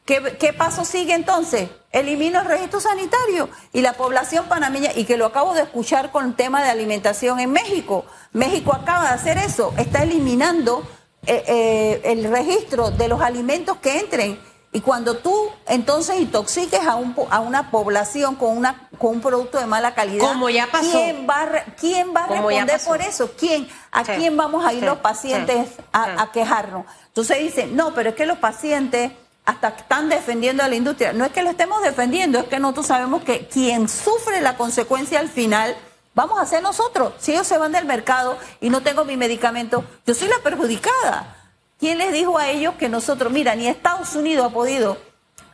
¿Qué, 0.05 0.37
¿Qué, 0.39 0.51
paso 0.53 0.83
sigue 0.83 1.13
entonces? 1.13 1.69
Elimino 1.91 2.41
el 2.41 2.47
registro 2.47 2.79
sanitario 2.79 3.49
y 3.71 3.81
la 3.81 3.93
población 3.93 4.45
panameña, 4.45 4.91
y 4.95 5.05
que 5.05 5.17
lo 5.17 5.27
acabo 5.27 5.53
de 5.53 5.61
escuchar 5.61 6.11
con 6.11 6.25
el 6.25 6.35
tema 6.35 6.63
de 6.63 6.69
alimentación 6.69 7.39
en 7.39 7.51
México. 7.51 8.05
México 8.33 8.73
acaba 8.73 9.09
de 9.09 9.13
hacer 9.13 9.37
eso, 9.37 9.73
está 9.77 10.03
eliminando 10.03 10.87
eh, 11.27 11.43
eh, 11.47 12.01
el 12.05 12.31
registro 12.31 12.89
de 12.89 13.07
los 13.07 13.21
alimentos 13.21 13.77
que 13.77 13.99
entren 13.99 14.39
y 14.73 14.79
cuando 14.79 15.17
tú 15.17 15.49
entonces 15.67 16.19
intoxiques 16.19 16.79
a, 16.85 16.95
un, 16.95 17.13
a 17.29 17.41
una 17.41 17.71
población 17.71 18.35
con, 18.35 18.55
una, 18.55 18.87
con 18.97 19.15
un 19.15 19.21
producto 19.21 19.57
de 19.59 19.65
mala 19.65 19.93
calidad, 19.93 20.25
Como 20.25 20.49
ya 20.49 20.67
pasó. 20.71 20.91
¿quién 20.91 21.27
va 21.29 21.41
a, 21.41 21.63
quién 21.77 22.13
va 22.15 22.23
a 22.23 22.27
responder 22.27 22.79
por 22.85 23.01
eso? 23.01 23.31
¿Quién? 23.37 23.67
¿A 23.91 24.03
quién 24.03 24.37
vamos 24.37 24.65
a 24.65 24.73
ir 24.73 24.83
los 24.83 24.99
pacientes 24.99 25.71
a, 25.91 26.21
a, 26.21 26.31
quejarnos? 26.31 26.85
Entonces 27.07 27.39
dicen, 27.39 27.75
no, 27.75 27.93
pero 27.93 28.11
es 28.11 28.15
que 28.15 28.25
los 28.25 28.37
pacientes 28.37 29.11
hasta 29.43 29.69
están 29.69 30.07
defendiendo 30.07 30.63
a 30.63 30.69
la 30.69 30.75
industria. 30.75 31.11
No 31.11 31.25
es 31.25 31.31
que 31.33 31.43
lo 31.43 31.49
estemos 31.49 31.83
defendiendo, 31.83 32.39
es 32.39 32.45
que 32.45 32.59
nosotros 32.59 32.87
sabemos 32.87 33.23
que 33.23 33.47
quien 33.47 33.89
sufre 33.89 34.39
la 34.39 34.55
consecuencia 34.55 35.19
al 35.19 35.27
final 35.27 35.75
vamos 36.13 36.39
a 36.39 36.45
ser 36.45 36.63
nosotros. 36.63 37.13
Si 37.19 37.33
ellos 37.33 37.45
se 37.45 37.57
van 37.57 37.73
del 37.73 37.83
mercado 37.85 38.37
y 38.61 38.69
no 38.69 38.81
tengo 38.81 39.03
mi 39.03 39.17
medicamento, 39.17 39.83
yo 40.05 40.15
soy 40.15 40.29
la 40.29 40.39
perjudicada. 40.41 41.40
¿Quién 41.81 41.97
les 41.97 42.13
dijo 42.13 42.37
a 42.37 42.47
ellos 42.47 42.75
que 42.75 42.89
nosotros, 42.89 43.33
mira, 43.33 43.55
ni 43.55 43.65
Estados 43.67 44.15
Unidos 44.15 44.45
ha 44.45 44.53
podido 44.53 44.99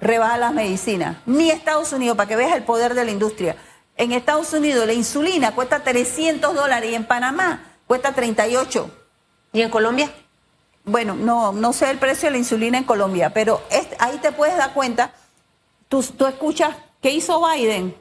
rebajar 0.01 0.39
las 0.39 0.53
medicinas, 0.53 1.15
ni 1.25 1.49
Estados 1.49 1.93
Unidos, 1.93 2.17
para 2.17 2.27
que 2.27 2.35
veas 2.35 2.53
el 2.53 2.63
poder 2.63 2.95
de 2.95 3.05
la 3.05 3.11
industria. 3.11 3.55
En 3.95 4.11
Estados 4.11 4.51
Unidos 4.51 4.85
la 4.85 4.91
insulina 4.91 5.55
cuesta 5.55 5.83
300 5.83 6.53
dólares 6.53 6.91
y 6.91 6.95
en 6.95 7.05
Panamá 7.05 7.63
cuesta 7.87 8.11
38. 8.11 8.91
¿Y 9.53 9.61
en 9.61 9.69
Colombia? 9.69 10.11
Bueno, 10.83 11.15
no, 11.15 11.53
no 11.53 11.71
sé 11.71 11.89
el 11.89 11.97
precio 11.97 12.27
de 12.27 12.31
la 12.31 12.39
insulina 12.39 12.77
en 12.77 12.83
Colombia, 12.83 13.31
pero 13.33 13.61
ahí 13.97 14.17
te 14.17 14.33
puedes 14.33 14.57
dar 14.57 14.73
cuenta, 14.73 15.13
tú, 15.87 16.03
tú 16.03 16.27
escuchas, 16.27 16.75
¿qué 17.01 17.11
hizo 17.11 17.41
Biden? 17.47 17.95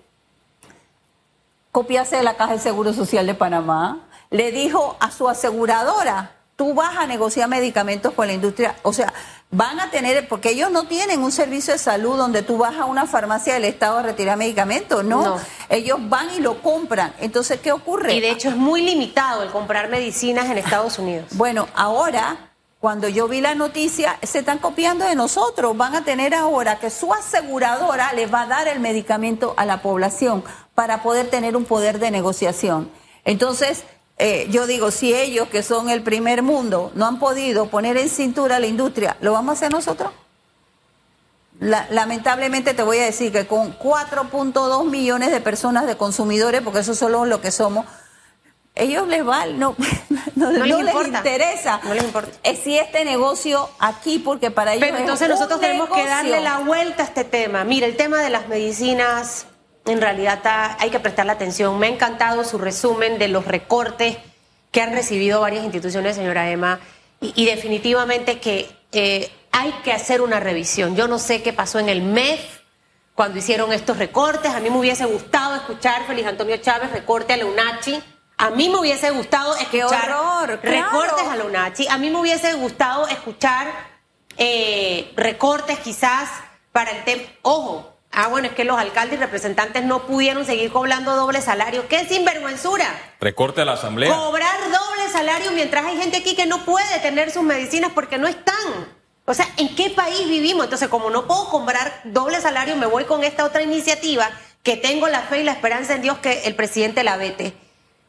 Copiarse 1.70 2.16
de 2.16 2.24
la 2.24 2.36
Caja 2.36 2.54
de 2.54 2.58
Seguro 2.58 2.92
Social 2.92 3.24
de 3.24 3.34
Panamá. 3.34 4.00
Le 4.30 4.50
dijo 4.50 4.96
a 4.98 5.12
su 5.12 5.28
aseguradora, 5.28 6.35
tú 6.56 6.72
vas 6.72 6.96
a 6.96 7.06
negociar 7.06 7.48
medicamentos 7.48 8.14
con 8.14 8.26
la 8.26 8.32
industria, 8.32 8.74
o 8.82 8.92
sea, 8.92 9.12
van 9.50 9.78
a 9.78 9.90
tener, 9.90 10.26
porque 10.26 10.50
ellos 10.50 10.70
no 10.70 10.84
tienen 10.84 11.22
un 11.22 11.30
servicio 11.30 11.74
de 11.74 11.78
salud 11.78 12.16
donde 12.16 12.42
tú 12.42 12.56
vas 12.58 12.76
a 12.76 12.86
una 12.86 13.06
farmacia 13.06 13.54
del 13.54 13.66
Estado 13.66 13.98
a 13.98 14.02
retirar 14.02 14.36
medicamentos, 14.38 15.04
¿no? 15.04 15.36
Ellos 15.68 15.98
van 16.08 16.28
y 16.34 16.40
lo 16.40 16.62
compran. 16.62 17.12
Entonces, 17.20 17.60
¿qué 17.60 17.72
ocurre? 17.72 18.14
Y 18.14 18.20
de 18.20 18.30
hecho 18.30 18.48
es 18.48 18.56
muy 18.56 18.82
limitado 18.82 19.42
el 19.42 19.50
comprar 19.50 19.88
medicinas 19.88 20.46
en 20.46 20.58
Estados 20.58 20.98
Unidos. 20.98 21.26
Bueno, 21.32 21.68
ahora, 21.74 22.50
cuando 22.80 23.08
yo 23.08 23.28
vi 23.28 23.40
la 23.40 23.54
noticia, 23.54 24.18
se 24.22 24.38
están 24.38 24.58
copiando 24.58 25.04
de 25.04 25.14
nosotros. 25.14 25.76
Van 25.76 25.94
a 25.94 26.04
tener 26.04 26.34
ahora 26.34 26.78
que 26.78 26.90
su 26.90 27.12
aseguradora 27.12 28.12
les 28.14 28.32
va 28.32 28.42
a 28.42 28.46
dar 28.46 28.68
el 28.68 28.80
medicamento 28.80 29.54
a 29.56 29.66
la 29.66 29.82
población 29.82 30.42
para 30.74 31.02
poder 31.02 31.28
tener 31.28 31.56
un 31.56 31.64
poder 31.64 31.98
de 31.98 32.10
negociación. 32.10 32.90
Entonces, 33.24 33.84
eh, 34.18 34.46
yo 34.50 34.66
digo, 34.66 34.90
si 34.90 35.14
ellos 35.14 35.48
que 35.48 35.62
son 35.62 35.90
el 35.90 36.02
primer 36.02 36.42
mundo 36.42 36.90
no 36.94 37.06
han 37.06 37.18
podido 37.18 37.66
poner 37.66 37.96
en 37.98 38.08
cintura 38.08 38.58
la 38.58 38.66
industria, 38.66 39.16
¿lo 39.20 39.32
vamos 39.32 39.50
a 39.50 39.52
hacer 39.54 39.72
nosotros? 39.72 40.10
lamentablemente 41.58 42.74
te 42.74 42.82
voy 42.82 42.98
a 42.98 43.04
decir 43.04 43.32
que 43.32 43.46
con 43.46 43.78
4.2 43.78 44.90
millones 44.90 45.30
de 45.30 45.40
personas 45.40 45.86
de 45.86 45.96
consumidores, 45.96 46.60
porque 46.60 46.80
eso 46.80 46.94
solo 46.94 47.24
lo 47.24 47.40
que 47.40 47.50
somos, 47.50 47.86
ellos 48.74 49.08
les 49.08 49.26
va, 49.26 49.46
no, 49.46 49.74
no, 50.34 50.50
les, 50.50 51.06
interesa. 51.06 51.80
No 51.82 51.94
les 51.94 52.04
importa. 52.04 52.30
Es 52.42 52.58
si 52.58 52.76
este 52.76 53.06
negocio 53.06 53.70
aquí, 53.78 54.18
porque 54.18 54.50
para 54.50 54.74
ellos. 54.74 54.86
Pero 54.86 54.98
entonces 54.98 55.28
nosotros 55.28 55.58
tenemos 55.60 55.88
que 55.88 56.04
darle 56.04 56.40
la 56.42 56.58
vuelta 56.58 57.02
a 57.02 57.06
este 57.06 57.24
tema. 57.24 57.64
Mira, 57.64 57.86
el 57.86 57.96
tema 57.96 58.20
de 58.20 58.28
las 58.28 58.48
medicinas 58.48 59.46
en 59.86 60.00
realidad 60.00 60.76
hay 60.78 60.90
que 60.90 61.00
prestarle 61.00 61.32
atención. 61.32 61.78
Me 61.78 61.86
ha 61.86 61.90
encantado 61.90 62.44
su 62.44 62.58
resumen 62.58 63.18
de 63.18 63.28
los 63.28 63.44
recortes 63.46 64.16
que 64.72 64.80
han 64.82 64.92
recibido 64.92 65.40
varias 65.40 65.64
instituciones, 65.64 66.16
señora 66.16 66.50
Emma, 66.50 66.80
y, 67.20 67.32
y 67.34 67.46
definitivamente 67.46 68.40
que 68.40 68.68
eh, 68.92 69.30
hay 69.52 69.72
que 69.84 69.92
hacer 69.92 70.20
una 70.20 70.40
revisión. 70.40 70.96
Yo 70.96 71.08
no 71.08 71.18
sé 71.18 71.42
qué 71.42 71.52
pasó 71.52 71.78
en 71.78 71.88
el 71.88 72.02
MEF 72.02 72.40
cuando 73.14 73.38
hicieron 73.38 73.72
estos 73.72 73.96
recortes. 73.98 74.52
A 74.52 74.60
mí 74.60 74.68
me 74.68 74.76
hubiese 74.78 75.06
gustado 75.06 75.56
escuchar 75.56 76.06
Félix 76.06 76.28
Antonio 76.28 76.56
Chávez 76.58 76.90
recorte 76.92 77.32
a 77.32 77.36
la 77.38 77.46
UNACHI. 77.46 78.02
A 78.38 78.50
mí 78.50 78.68
me 78.68 78.76
hubiese 78.78 79.10
gustado 79.10 79.56
escuchar 79.56 80.10
horror! 80.12 80.60
recortes 80.62 81.14
Claro. 81.14 81.30
a 81.30 81.36
la 81.36 81.44
UNACHI. 81.44 81.88
A 81.88 81.96
mí 81.96 82.10
me 82.10 82.18
hubiese 82.20 82.52
gustado 82.54 83.08
escuchar 83.08 83.68
eh, 84.36 85.10
recortes 85.16 85.78
quizás 85.78 86.28
para 86.72 86.90
el 86.90 87.04
tema. 87.04 87.22
Ojo, 87.40 87.95
ah, 88.16 88.28
bueno, 88.28 88.48
es 88.48 88.54
que 88.54 88.64
los 88.64 88.78
alcaldes 88.78 89.18
y 89.18 89.22
representantes 89.22 89.84
no 89.84 90.06
pudieron 90.06 90.44
seguir 90.44 90.72
cobrando 90.72 91.14
doble 91.14 91.40
salario. 91.40 91.86
¡Qué 91.86 92.04
sinvergüenzura! 92.06 92.86
Recorte 93.20 93.60
a 93.60 93.64
la 93.64 93.74
Asamblea. 93.74 94.12
Cobrar 94.12 94.58
doble 94.62 95.08
salario 95.12 95.52
mientras 95.52 95.84
hay 95.84 95.98
gente 95.98 96.16
aquí 96.16 96.34
que 96.34 96.46
no 96.46 96.64
puede 96.64 96.98
tener 97.00 97.30
sus 97.30 97.42
medicinas 97.42 97.92
porque 97.94 98.18
no 98.18 98.26
están. 98.26 98.56
O 99.26 99.34
sea, 99.34 99.46
¿en 99.58 99.74
qué 99.76 99.90
país 99.90 100.28
vivimos? 100.28 100.64
Entonces, 100.64 100.88
como 100.88 101.10
no 101.10 101.26
puedo 101.26 101.48
cobrar 101.50 102.00
doble 102.04 102.40
salario, 102.40 102.76
me 102.76 102.86
voy 102.86 103.04
con 103.04 103.22
esta 103.22 103.44
otra 103.44 103.62
iniciativa 103.62 104.30
que 104.62 104.76
tengo 104.76 105.08
la 105.08 105.20
fe 105.20 105.40
y 105.40 105.44
la 105.44 105.52
esperanza 105.52 105.94
en 105.94 106.02
Dios 106.02 106.18
que 106.18 106.44
el 106.44 106.54
presidente 106.54 107.04
la 107.04 107.16
vete. 107.16 107.52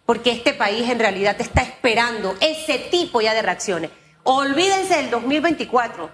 Porque 0.06 0.32
este 0.32 0.54
país 0.54 0.90
en 0.90 1.00
realidad 1.00 1.36
está 1.40 1.62
esperando 1.62 2.36
ese 2.40 2.80
tipo 2.80 3.20
ya 3.20 3.34
de 3.34 3.42
reacciones. 3.42 3.92
Olvídense 4.24 4.96
del 4.96 5.10
2024. 5.10 6.10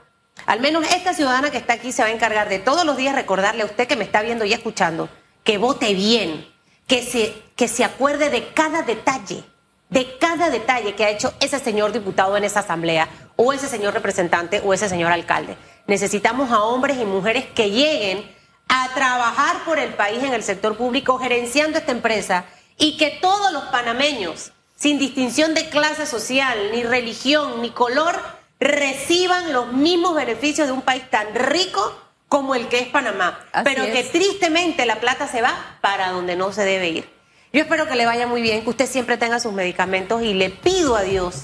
Al 0.45 0.59
menos 0.59 0.85
esta 0.91 1.13
ciudadana 1.13 1.51
que 1.51 1.57
está 1.57 1.73
aquí 1.73 1.91
se 1.91 2.01
va 2.01 2.09
a 2.09 2.11
encargar 2.11 2.49
de 2.49 2.59
todos 2.59 2.85
los 2.85 2.97
días 2.97 3.15
recordarle 3.15 3.63
a 3.63 3.65
usted 3.65 3.87
que 3.87 3.95
me 3.95 4.03
está 4.03 4.21
viendo 4.21 4.45
y 4.45 4.53
escuchando 4.53 5.09
que 5.43 5.57
vote 5.57 5.93
bien, 5.93 6.47
que 6.87 7.03
se, 7.03 7.33
que 7.55 7.67
se 7.67 7.83
acuerde 7.83 8.29
de 8.29 8.53
cada 8.53 8.81
detalle, 8.83 9.43
de 9.89 10.17
cada 10.17 10.49
detalle 10.49 10.95
que 10.95 11.05
ha 11.05 11.09
hecho 11.09 11.33
ese 11.39 11.59
señor 11.59 11.91
diputado 11.91 12.35
en 12.37 12.43
esa 12.43 12.61
asamblea, 12.61 13.09
o 13.35 13.53
ese 13.53 13.67
señor 13.67 13.93
representante, 13.93 14.61
o 14.63 14.73
ese 14.73 14.89
señor 14.89 15.11
alcalde. 15.11 15.57
Necesitamos 15.87 16.51
a 16.51 16.63
hombres 16.63 16.97
y 16.97 17.05
mujeres 17.05 17.45
que 17.53 17.71
lleguen 17.71 18.23
a 18.69 18.89
trabajar 18.93 19.63
por 19.65 19.79
el 19.79 19.93
país 19.93 20.23
en 20.23 20.33
el 20.33 20.43
sector 20.43 20.77
público, 20.77 21.19
gerenciando 21.19 21.77
esta 21.77 21.91
empresa, 21.91 22.45
y 22.77 22.97
que 22.97 23.11
todos 23.21 23.51
los 23.51 23.63
panameños, 23.65 24.51
sin 24.75 24.97
distinción 24.97 25.53
de 25.53 25.69
clase 25.69 26.05
social, 26.05 26.71
ni 26.71 26.83
religión, 26.83 27.61
ni 27.61 27.69
color, 27.69 28.19
reciban 28.63 29.53
los 29.53 29.71
mismos 29.73 30.15
beneficios 30.15 30.67
de 30.67 30.73
un 30.73 30.81
país 30.81 31.09
tan 31.09 31.33
rico 31.35 31.99
como 32.29 32.55
el 32.55 32.67
que 32.67 32.79
es 32.79 32.87
Panamá. 32.87 33.39
Así 33.51 33.63
Pero 33.63 33.85
que 33.85 34.03
tristemente 34.03 34.85
la 34.85 34.99
plata 34.99 35.27
se 35.27 35.41
va 35.41 35.77
para 35.81 36.11
donde 36.11 36.35
no 36.35 36.51
se 36.51 36.63
debe 36.63 36.89
ir. 36.89 37.09
Yo 37.51 37.61
espero 37.61 37.87
que 37.87 37.95
le 37.95 38.05
vaya 38.07 38.25
muy 38.25 38.41
bien, 38.41 38.63
que 38.63 38.69
usted 38.71 38.87
siempre 38.87 39.17
tenga 39.17 39.39
sus 39.39 39.53
medicamentos 39.53 40.23
y 40.23 40.33
le 40.33 40.49
pido 40.49 40.95
a 40.95 41.03
Dios 41.03 41.43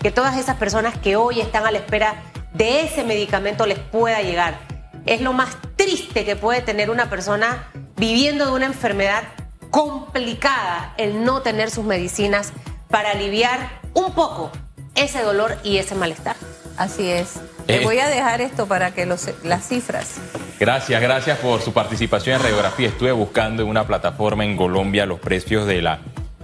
que 0.00 0.12
todas 0.12 0.36
esas 0.36 0.56
personas 0.56 0.96
que 0.96 1.16
hoy 1.16 1.40
están 1.40 1.66
a 1.66 1.72
la 1.72 1.78
espera 1.78 2.22
de 2.52 2.82
ese 2.82 3.02
medicamento 3.02 3.66
les 3.66 3.78
pueda 3.78 4.22
llegar. 4.22 4.58
Es 5.06 5.20
lo 5.20 5.32
más 5.32 5.56
triste 5.76 6.24
que 6.24 6.36
puede 6.36 6.60
tener 6.60 6.90
una 6.90 7.10
persona 7.10 7.68
viviendo 7.96 8.46
de 8.46 8.52
una 8.52 8.66
enfermedad 8.66 9.24
complicada 9.70 10.94
el 10.96 11.24
no 11.24 11.42
tener 11.42 11.70
sus 11.70 11.84
medicinas 11.84 12.52
para 12.88 13.10
aliviar 13.10 13.80
un 13.94 14.12
poco 14.12 14.52
ese 14.94 15.22
dolor 15.22 15.56
y 15.64 15.78
ese 15.78 15.94
malestar. 15.94 16.36
Así 16.76 17.08
es. 17.10 17.36
Eh. 17.68 17.78
Le 17.78 17.84
voy 17.84 17.98
a 17.98 18.08
dejar 18.08 18.40
esto 18.40 18.66
para 18.66 18.92
que 18.92 19.06
los, 19.06 19.28
las 19.44 19.68
cifras. 19.68 20.16
Gracias, 20.58 21.00
gracias 21.00 21.38
por 21.38 21.60
su 21.60 21.72
participación 21.72 22.36
en 22.36 22.42
Radiografía. 22.42 22.88
Estuve 22.88 23.12
buscando 23.12 23.62
en 23.62 23.68
una 23.68 23.86
plataforma 23.86 24.44
en 24.44 24.56
Colombia 24.56 25.06
los 25.06 25.18
precios 25.20 25.66
de 25.66 25.82
la 25.82 26.00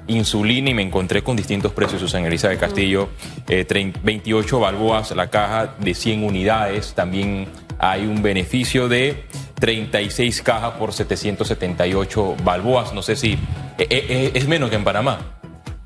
insulina 0.08 0.70
y 0.70 0.74
me 0.74 0.82
encontré 0.82 1.22
con 1.22 1.36
distintos 1.36 1.72
precios. 1.72 2.00
Susana 2.00 2.28
Elizabeth 2.28 2.60
Castillo, 2.60 3.08
eh, 3.48 3.66
trein- 3.66 3.94
28 4.02 4.60
balboas 4.60 5.10
la 5.12 5.28
caja 5.30 5.74
de 5.78 5.94
100 5.94 6.22
unidades. 6.24 6.92
También 6.94 7.48
hay 7.78 8.06
un 8.06 8.22
beneficio 8.22 8.88
de 8.88 9.24
36 9.58 10.42
cajas 10.42 10.72
por 10.74 10.92
778 10.92 12.36
balboas. 12.44 12.92
No 12.92 13.02
sé 13.02 13.16
si 13.16 13.32
eh, 13.78 13.86
eh, 13.90 14.30
es 14.34 14.46
menos 14.48 14.70
que 14.70 14.76
en 14.76 14.84
Panamá. 14.84 15.18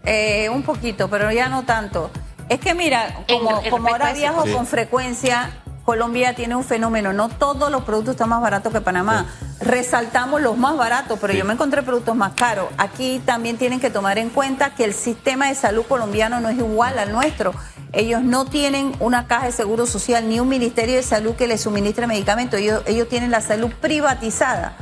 Eh, 0.05 0.49
un 0.51 0.63
poquito, 0.63 1.09
pero 1.09 1.31
ya 1.33 1.49
no 1.49 1.65
tanto. 1.65 2.11
Es 2.51 2.59
que 2.61 2.75
mira, 2.75 3.15
como, 3.29 3.63
en 3.63 3.71
como 3.71 3.87
respecto 3.87 3.91
ahora 3.93 4.13
viajo 4.13 4.45
Sí. 4.45 4.53
con 4.53 4.67
frecuencia, 4.67 5.51
Colombia 5.85 6.35
tiene 6.35 6.57
un 6.57 6.65
fenómeno. 6.65 7.13
No 7.13 7.29
todos 7.29 7.71
los 7.71 7.85
productos 7.85 8.15
están 8.15 8.29
más 8.29 8.43
baratos 8.43 8.73
que 8.73 8.81
Panamá. 8.81 9.27
Resaltamos 9.61 10.41
los 10.43 10.57
más 10.59 10.77
baratos, 10.77 11.17
pero 11.21 11.33
Sí. 11.33 11.39
yo 11.39 11.45
me 11.45 11.53
encontré 11.53 11.83
productos 11.85 12.17
más 12.17 12.33
caros. 12.33 12.67
Aquí 12.77 13.23
también 13.25 13.57
tienen 13.57 13.79
que 13.79 13.89
tomar 13.89 14.19
en 14.19 14.31
cuenta 14.31 14.75
que 14.75 14.85
el 14.85 14.95
sistema 14.95 15.47
de 15.49 15.55
salud 15.55 15.85
colombiano 15.89 16.41
no 16.41 16.49
es 16.49 16.59
igual 16.59 16.99
al 16.99 17.13
nuestro. 17.13 17.55
Ellos 17.93 18.21
no 18.23 18.45
tienen 18.47 18.95
una 18.99 19.29
caja 19.29 19.47
de 19.47 19.53
seguro 19.53 19.87
social 19.87 20.29
ni 20.29 20.41
un 20.41 20.49
ministerio 20.49 20.97
de 20.97 21.03
salud 21.05 21.37
que 21.37 21.47
les 21.47 21.61
suministre 21.61 22.09
medicamentos. 22.09 22.59
Ellos, 22.59 22.83
ellos 22.87 23.09
tienen 23.09 23.31
la 23.31 23.41
salud 23.43 23.71
privatizada. 23.81 24.77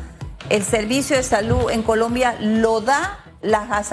El 0.48 0.64
servicio 0.64 1.16
de 1.16 1.22
salud 1.22 1.70
en 1.70 1.83
Colombia 1.83 2.35
lo 2.40 2.81
da 2.81 3.18
las, 3.40 3.92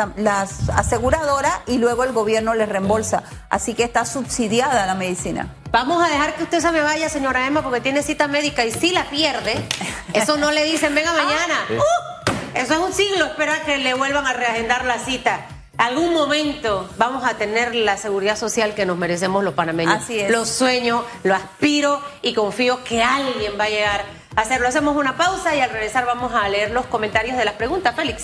aseguradoras 0.69 1.59
y 1.67 1.77
luego 1.77 2.03
el 2.03 2.11
gobierno 2.11 2.53
les 2.53 2.69
reembolsa. 2.69 3.23
Así 3.49 3.73
que 3.73 3.83
está 3.83 4.05
subsidiada 4.05 4.85
la 4.85 4.95
medicina. 4.95 5.53
Vamos 5.71 6.03
a 6.03 6.09
dejar 6.09 6.35
que 6.35 6.43
usted 6.43 6.59
se 6.59 6.71
me 6.71 6.81
vaya, 6.81 7.09
señora 7.09 7.45
Emma, 7.45 7.61
porque 7.61 7.81
tiene 7.81 8.01
cita 8.01 8.27
médica 8.27 8.65
y 8.65 8.71
si 8.71 8.91
la 8.91 9.05
pierde, 9.09 9.67
eso 10.13 10.37
no 10.37 10.51
le 10.51 10.63
dicen, 10.63 10.95
venga 10.95 11.11
mañana. 11.11 11.55
Uh, 11.69 12.57
eso 12.57 12.73
es 12.73 12.79
un 12.79 12.93
siglo, 12.93 13.25
espera 13.25 13.61
que 13.65 13.77
le 13.77 13.93
vuelvan 13.93 14.25
a 14.25 14.33
reagendar 14.33 14.85
la 14.85 14.99
cita. 14.99 15.47
Algún 15.77 16.13
momento 16.13 16.89
vamos 16.97 17.25
a 17.25 17.33
tener 17.33 17.75
la 17.75 17.97
seguridad 17.97 18.37
social 18.37 18.73
que 18.75 18.85
nos 18.85 18.97
merecemos 18.97 19.43
los 19.43 19.53
panameños. 19.53 19.95
Así 19.95 20.19
es. 20.19 20.31
Lo 20.31 20.45
sueño, 20.45 21.03
lo 21.23 21.35
aspiro 21.35 22.01
y 22.21 22.33
confío 22.33 22.81
que 22.85 23.03
alguien 23.03 23.59
va 23.59 23.65
a 23.65 23.69
llegar 23.69 24.05
a 24.37 24.41
hacerlo. 24.41 24.69
Hacemos 24.69 24.95
una 24.95 25.17
pausa 25.17 25.53
y 25.53 25.59
al 25.59 25.69
regresar 25.69 26.05
vamos 26.05 26.33
a 26.33 26.47
leer 26.47 26.71
los 26.71 26.85
comentarios 26.85 27.37
de 27.37 27.43
las 27.43 27.55
preguntas, 27.55 27.93
Félix. 27.93 28.23